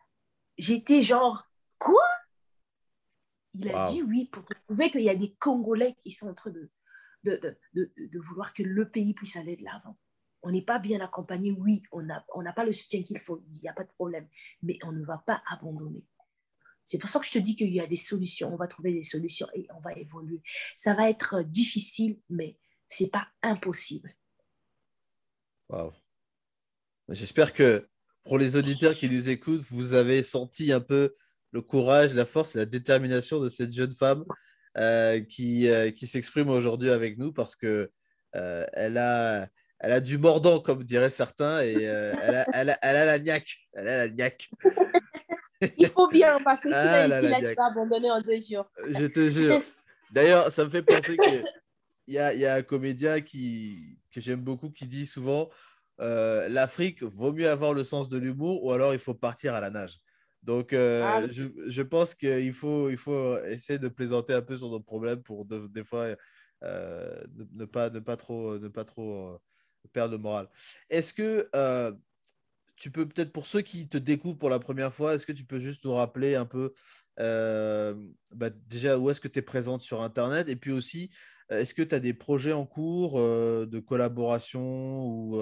[0.56, 1.46] j'étais genre,
[1.78, 2.02] quoi?
[3.52, 6.50] Il a dit oui pour prouver qu'il y a des Congolais qui sont en train
[7.24, 9.98] de, de, de, vouloir que le pays puisse aller de l'avant.
[10.42, 13.60] On n'est pas bien accompagné, oui, on n'a on pas le soutien qu'il faut, il
[13.60, 14.28] n'y a pas de problème,
[14.62, 16.04] mais on ne va pas abandonner.
[16.84, 18.92] C'est pour ça que je te dis qu'il y a des solutions, on va trouver
[18.92, 20.42] des solutions et on va évoluer.
[20.76, 22.58] Ça va être difficile, mais
[22.88, 24.14] ce n'est pas impossible.
[25.70, 25.94] Wow.
[27.08, 27.88] J'espère que
[28.22, 31.14] pour les auditeurs qui nous écoutent, vous avez senti un peu
[31.52, 34.24] le courage, la force et la détermination de cette jeune femme
[34.76, 37.90] qui, euh, qui s'exprime aujourd'hui avec nous parce que
[38.36, 39.48] euh, elle a
[39.80, 43.18] elle a du mordant, comme diraient certains, et elle, a, elle, a, elle, a, la
[43.18, 43.54] niaque.
[43.74, 44.48] Elle a la niaque.
[45.76, 48.70] Il faut bien, parce que ah, ici, là, tu vas abandonner en deux jours.
[48.88, 49.60] Je te jure.
[50.10, 51.44] D'ailleurs, ça me fait penser qu'il
[52.06, 55.50] y a, y a un comédien qui, que j'aime beaucoup qui dit souvent
[55.98, 59.68] l'Afrique vaut mieux avoir le sens de l'humour ou alors il faut partir à la
[59.68, 60.00] nage.
[60.44, 64.56] Donc, euh, ah je, je, pense qu'il faut, il faut essayer de plaisanter un peu
[64.56, 66.14] sur nos problèmes pour des fois
[66.62, 67.24] euh,
[67.54, 69.38] ne, pas, ne pas trop, ne pas trop euh,
[69.92, 70.48] perdre le moral.
[70.90, 71.48] Est-ce que
[72.76, 75.44] tu peux peut-être, pour ceux qui te découvrent pour la première fois, est-ce que tu
[75.44, 76.74] peux juste nous rappeler un peu
[77.16, 80.50] bah, déjà où est-ce que tu es présente sur Internet?
[80.50, 81.08] Et puis aussi,
[81.50, 85.38] est-ce que tu as des projets en cours de collaboration ou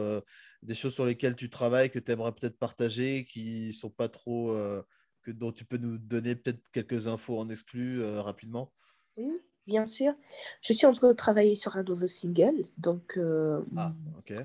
[0.63, 4.53] des choses sur lesquelles tu travailles que tu aimerais peut-être partager, qui sont pas trop,
[4.53, 4.83] euh,
[5.23, 8.73] que, dont tu peux nous donner peut-être quelques infos en exclu euh, rapidement?
[9.17, 9.33] Oui,
[9.67, 10.15] bien sûr.
[10.63, 13.93] Je suis en train de travailler sur un nouveau single, donc euh, ah,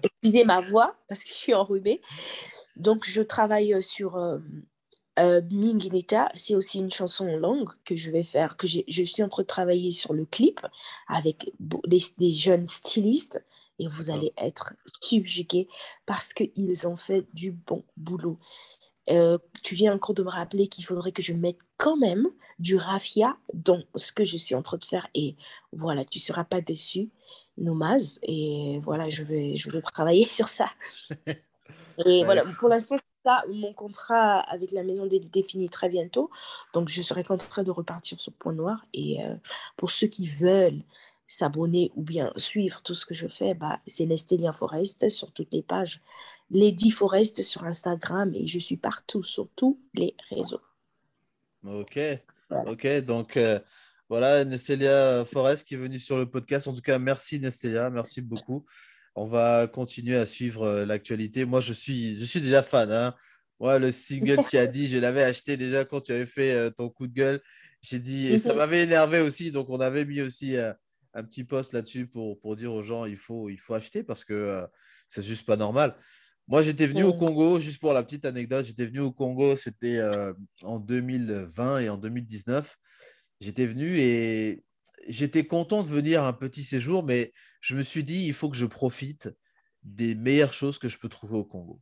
[0.03, 2.01] excusez ma voix parce que je suis enrhumée.
[2.75, 4.17] Donc je travaille sur
[5.17, 9.29] Mingineta, c'est aussi une chanson en langue que je vais faire, que je suis en
[9.29, 10.59] train de travailler sur le clip
[11.07, 13.41] avec des, des jeunes stylistes
[13.79, 15.67] et vous allez être subjugué
[16.05, 18.39] parce qu'ils ont fait du bon boulot.
[19.09, 22.27] Euh, tu viens encore de me rappeler qu'il faudrait que je mette quand même
[22.59, 25.07] du raffia dans ce que je suis en train de faire.
[25.13, 25.35] Et
[25.71, 27.09] voilà, tu ne seras pas déçu,
[27.57, 28.19] Nomaz.
[28.23, 30.69] Et voilà, je vais, je vais travailler sur ça.
[32.05, 32.97] et voilà, pour l'instant,
[33.27, 36.29] ça, mon contrat avec la maison est défini très bientôt.
[36.73, 38.85] Donc, je serai contraint de repartir sur Point Noir.
[38.93, 39.35] Et euh,
[39.75, 40.81] pour ceux qui veulent
[41.27, 45.51] s'abonner ou bien suivre tout ce que je fais, bah, c'est Nestelia Forest sur toutes
[45.51, 46.01] les pages,
[46.51, 50.61] Lady Forest sur Instagram et je suis partout sur tous les réseaux.
[51.65, 51.99] Ok,
[52.65, 53.59] ok, donc euh,
[54.07, 56.69] voilà Nestelia Forest qui est venue sur le podcast.
[56.69, 58.65] En tout cas, merci Nestelia, merci beaucoup.
[59.17, 61.45] On va continuer à suivre euh, l'actualité.
[61.45, 62.91] Moi, je suis, je suis déjà fan.
[62.91, 63.15] Hein.
[63.59, 66.69] Moi, le single, tu as dit, je l'avais acheté déjà quand tu avais fait euh,
[66.69, 67.41] ton coup de gueule.
[67.81, 68.57] J'ai dit, et ça mhm.
[68.57, 70.55] m'avait énervé aussi, donc on avait mis aussi
[71.17, 74.23] un petit post là-dessus pour, pour dire aux gens il faut, il faut acheter parce
[74.23, 74.65] que euh,
[75.09, 75.95] c'est juste pas normal.
[76.47, 79.97] Moi, j'étais venu au Congo, juste pour la petite anecdote, j'étais venu au Congo, c'était
[79.97, 82.77] euh, en 2020 et en 2019.
[83.41, 84.63] J'étais venu et
[85.07, 88.57] j'étais content de venir un petit séjour, mais je me suis dit, il faut que
[88.57, 89.29] je profite
[89.83, 91.81] des meilleures choses que je peux trouver au Congo.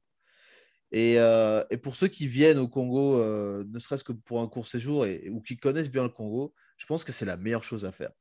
[0.92, 3.18] Et, euh, et pour ceux qui viennent au Congo,
[3.64, 6.86] ne serait-ce que pour un court séjour et, ou qui connaissent bien le Congo, je
[6.86, 8.12] pense que c'est la meilleure chose à faire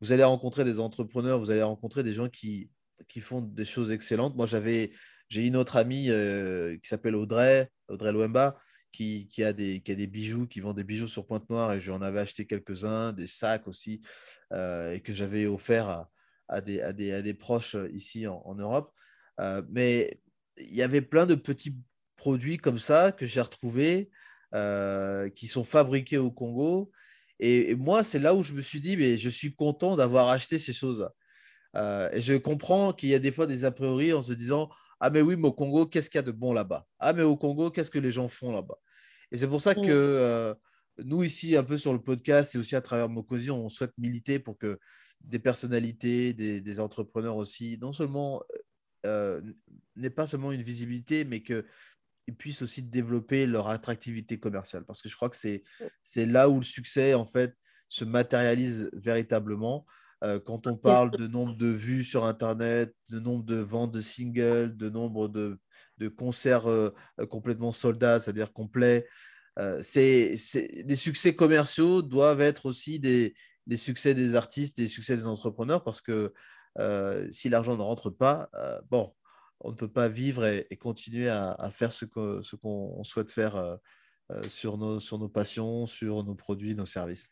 [0.00, 2.70] vous allez rencontrer des entrepreneurs, vous allez rencontrer des gens qui,
[3.08, 4.36] qui font des choses excellentes.
[4.36, 4.92] Moi, j'avais,
[5.28, 8.58] j'ai une autre amie euh, qui s'appelle Audrey, Audrey Louemba,
[8.92, 13.12] qui, a des, bijoux, qui vend des bijoux sur Pointe-Noire, et j'en avais acheté quelques-uns,
[13.12, 14.00] des sacs aussi,
[14.52, 16.06] euh, et que j'avais offert
[16.48, 18.92] à, des, proches ici en, Europe.
[19.40, 20.20] Euh, mais
[20.56, 21.76] il y avait plein de petits
[22.16, 24.10] produits comme ça que j'ai retrouvés,
[25.34, 26.90] qui sont fabriqués au Congo
[27.40, 30.58] et, moi, c'est là où je me suis dit, mais je suis content d'avoir acheté
[30.58, 31.12] ces choses-là.
[31.76, 34.68] Euh, je comprends qu'il y a des fois des a priori en se disant,
[35.00, 37.22] ah mais oui, mais au Congo, qu'est-ce qu'il y a de bon là-bas Ah mais
[37.22, 38.78] au Congo, qu'est-ce que les gens font là-bas?
[39.30, 40.54] Et c'est pour ça que euh,
[41.04, 44.38] nous, ici, un peu sur le podcast et aussi à travers Mokosi, on souhaite militer
[44.38, 44.78] pour que
[45.20, 48.42] des personnalités, des, entrepreneurs aussi, non seulement
[49.06, 49.40] euh,
[49.96, 51.64] n'aient pas seulement une visibilité, mais que
[52.26, 54.84] ils puissent aussi développer leur attractivité commerciale.
[54.84, 55.62] Parce que je crois que c'est,
[56.02, 57.54] c'est là où le succès, en fait,
[57.88, 59.86] se matérialise véritablement.
[60.24, 64.00] Euh, quand on parle de nombre de vues sur Internet, de nombre de ventes de
[64.00, 65.58] singles, de nombre de,
[65.98, 66.90] de concerts euh,
[67.28, 69.06] complètement soldats, c'est-à-dire complets,
[69.58, 70.36] euh, c'est,
[70.86, 73.34] les succès commerciaux doivent être aussi des,
[73.66, 76.32] des succès des artistes, des succès des entrepreneurs, parce que
[77.30, 78.48] si l'argent ne rentre pas,
[78.88, 79.12] bon,
[79.60, 82.56] on ne peut pas vivre et, continuer à, faire ce qu'on ce
[83.02, 83.76] souhaite faire euh,
[84.30, 87.28] euh, sur, nos, sur nos passions, sur nos produits, nos services.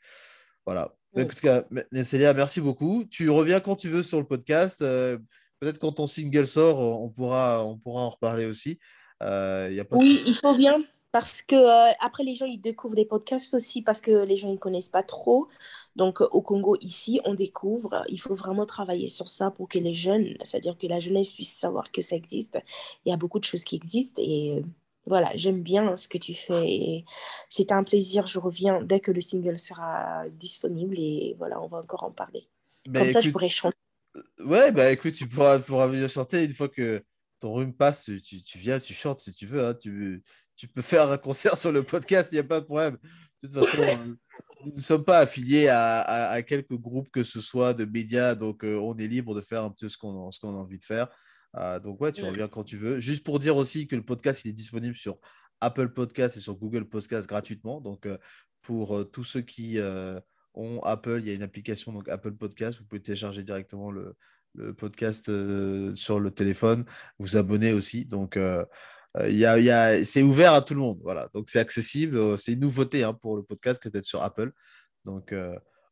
[0.64, 0.96] Voilà.
[1.16, 3.04] En tout cas, Nesselia, merci beaucoup.
[3.10, 4.82] Tu reviens quand tu veux sur le podcast.
[4.82, 5.18] Euh,
[5.60, 8.78] peut-être quand ton single sort, on pourra, on pourra en reparler aussi.
[9.22, 10.76] Euh, oui, il faut bien
[11.10, 14.52] parce que euh, après les gens ils découvrent des podcasts aussi parce que les gens
[14.52, 15.48] ils connaissent pas trop.
[15.94, 18.04] Donc au Congo ici on découvre.
[18.08, 21.56] Il faut vraiment travailler sur ça pour que les jeunes, c'est-à-dire que la jeunesse puisse
[21.56, 22.58] savoir que ça existe.
[23.06, 24.62] Il y a beaucoup de choses qui existent et
[25.06, 27.04] voilà j'aime bien ce que tu fais.
[27.48, 28.26] C'est un plaisir.
[28.26, 32.48] Je reviens dès que le single sera disponible et voilà on va encore en parler.
[32.86, 33.76] Ben, Comme ça je pourrais chanter.
[34.44, 37.02] Ouais bah écoute tu pourras, pourras venir chanter une fois que
[37.38, 39.64] ton rhume passe, tu, tu, viens, tu chantes si tu veux.
[39.64, 40.22] Hein, tu,
[40.56, 42.98] tu, peux faire un concert sur le podcast, il n'y a pas de problème.
[43.42, 44.14] De toute façon, euh,
[44.64, 46.00] nous ne sommes pas affiliés à,
[46.30, 49.64] à, quelques groupes que ce soit de médias, donc euh, on est libre de faire
[49.64, 51.08] un peu ce qu'on a envie de faire.
[51.56, 52.98] Euh, donc ouais, tu reviens quand tu veux.
[52.98, 55.18] Juste pour dire aussi que le podcast, il est disponible sur
[55.60, 57.80] Apple Podcast et sur Google Podcast gratuitement.
[57.80, 58.08] Donc
[58.62, 59.78] pour tous ceux qui
[60.54, 64.16] ont Apple, il y a une application, donc Apple Podcast, vous pouvez télécharger directement le,
[64.56, 66.84] le podcast euh, sur le téléphone,
[67.18, 68.04] vous abonner aussi.
[68.04, 68.64] Donc, euh,
[69.18, 70.98] euh, il y a, y a, c'est ouvert à tout le monde.
[71.02, 71.28] Voilà.
[71.34, 72.38] Donc, c'est accessible.
[72.38, 74.52] C'est une nouveauté hein, pour le podcast que d'être sur Apple.
[75.04, 75.32] Donc,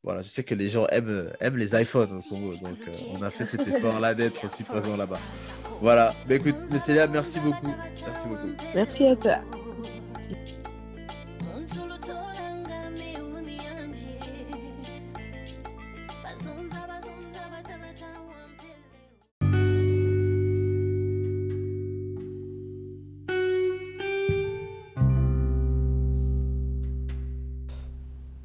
[0.05, 2.79] voilà, je sais que les gens aiment, aiment les iPhones Donc,
[3.11, 5.19] on a fait cet effort-là d'être aussi présent là-bas.
[5.81, 6.15] Voilà.
[6.29, 7.75] Mais écoute, Célia, merci beaucoup.
[8.07, 8.49] Merci beaucoup.
[8.75, 9.39] Merci à toi.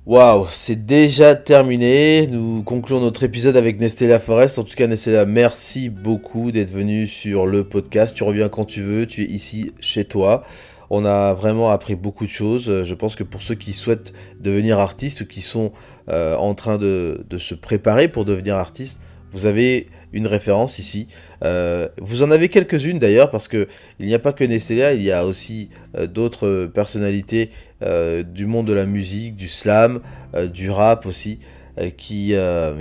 [0.09, 2.25] Waouh, c'est déjà terminé.
[2.25, 4.57] Nous concluons notre épisode avec Nestella Forest.
[4.57, 8.15] En tout cas, Nestella, merci beaucoup d'être venu sur le podcast.
[8.15, 9.05] Tu reviens quand tu veux.
[9.05, 10.43] Tu es ici chez toi.
[10.89, 12.83] On a vraiment appris beaucoup de choses.
[12.83, 15.73] Je pense que pour ceux qui souhaitent devenir artistes ou qui sont
[16.09, 18.99] euh, en train de, se préparer pour devenir artistes,
[19.29, 21.07] vous avez une référence ici.
[21.43, 23.67] Euh, vous en avez quelques-unes d'ailleurs, parce qu'il
[23.99, 27.49] n'y a pas que Nestelia, il y a aussi euh, d'autres personnalités
[27.83, 30.01] euh, du monde de la musique, du slam,
[30.53, 31.39] du rap aussi,
[31.95, 32.35] qui,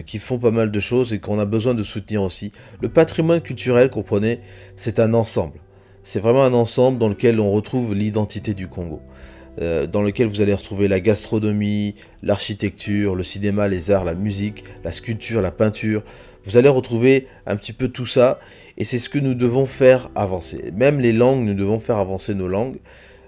[0.07, 2.51] qui font pas mal de choses et qu'on a besoin de soutenir aussi.
[2.83, 4.41] Le patrimoine culturel, comprenez,
[4.75, 5.61] c'est un ensemble.
[6.03, 9.01] C'est vraiment un ensemble dans lequel on retrouve l'identité du Congo.
[9.61, 14.93] Dans lequel vous allez retrouver la gastronomie, l'architecture, le cinéma, les arts, la musique, la
[14.93, 16.03] sculpture, la peinture.
[16.45, 18.39] Vous allez retrouver un petit peu tout ça
[18.77, 20.73] et c'est ce que nous devons faire avancer.
[20.75, 22.79] Même les langues, nous devons faire avancer nos langues.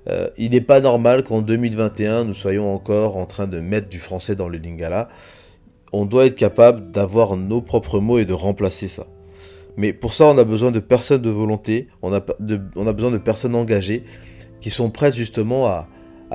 [0.08, 3.98] Euh, il n'est pas normal qu'en 2021, nous soyons encore en train de mettre du
[3.98, 5.08] français dans le lingala.
[5.92, 9.06] On doit être capable d'avoir nos propres mots et de remplacer ça.
[9.76, 13.54] Mais pour ça, on a besoin de personnes de volonté, on a, besoin de personnes
[13.54, 14.04] engagées
[14.60, 15.86] qui sont prêtes justement à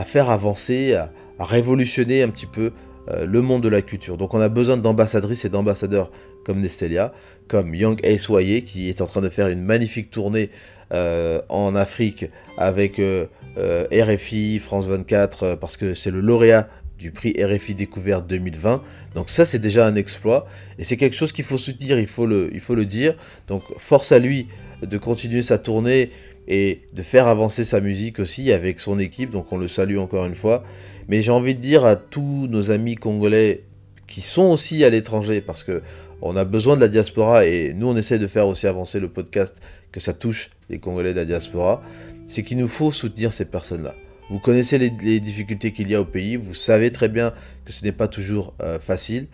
[0.05, 2.71] faire avancer, à, révolutionner un petit peu
[3.09, 4.17] euh, le monde de la culture.
[4.17, 6.11] Donc on a besoin d'ambassadrices et d'ambassadeurs
[6.43, 7.13] comme Nestelia,
[7.47, 8.27] comme Young Ace
[8.65, 10.49] qui est en train de faire une magnifique tournée
[10.93, 12.25] euh, en Afrique
[12.57, 13.27] avec euh,
[13.57, 18.81] RFI, France 24, parce que c'est le lauréat du prix RFI Découverte 2020.
[19.13, 20.47] Donc ça c'est déjà un exploit
[20.79, 23.15] et c'est quelque chose qu'il faut soutenir, il faut, le, il faut le dire.
[23.47, 24.47] Donc force à lui
[24.81, 26.09] de continuer sa tournée
[26.47, 30.25] et de faire avancer sa musique aussi avec son équipe, donc on le salue encore
[30.25, 30.63] une fois.
[31.07, 33.63] Mais j'ai envie de dire à tous nos amis congolais
[34.07, 35.81] qui sont aussi à l'étranger, parce que
[36.21, 39.09] on a besoin de la diaspora et nous on essaie de faire aussi avancer le
[39.09, 41.81] podcast, que ça touche les Congolais de la diaspora,
[42.25, 43.95] c'est qu'il nous faut soutenir ces personnes-là.
[44.29, 47.31] Vous connaissez les, difficultés qu'il y a au pays, vous savez très bien
[47.63, 49.27] que ce n'est pas toujours euh, facile,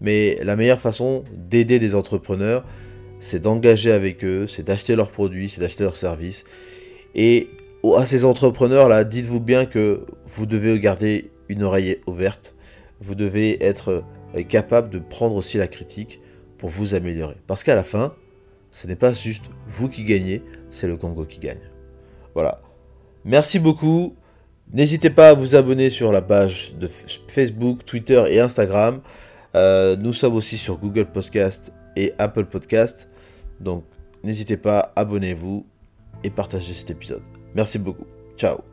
[0.00, 2.64] mais la meilleure façon d'aider des entrepreneurs,
[3.20, 6.42] c'est d'engager avec eux, c'est d'acheter leurs produits, c'est d'acheter leurs services.
[7.14, 7.50] Et
[7.96, 12.54] à ces entrepreneurs-là, dites-vous bien que vous devez garder une oreille ouverte,
[13.00, 14.04] vous devez être
[14.36, 16.20] euh, capable de prendre aussi la critique
[16.58, 17.36] pour vous améliorer.
[17.46, 18.14] Parce qu'à la fin,
[18.70, 21.60] ce n'est pas juste vous qui gagnez, c'est le Congo qui gagne.
[22.34, 22.62] Voilà.
[23.24, 24.14] Merci beaucoup.
[24.72, 26.88] N'hésitez pas à vous abonner sur la page de
[27.28, 29.00] Facebook, Twitter et Instagram.
[29.54, 33.08] Euh, nous sommes aussi sur Google Podcast et Apple Podcast.
[33.60, 33.84] Donc
[34.24, 35.66] n'hésitez pas, abonnez-vous
[36.24, 37.41] et partagez cet épisode.
[37.54, 38.06] Merci beaucoup.
[38.36, 38.71] Ciao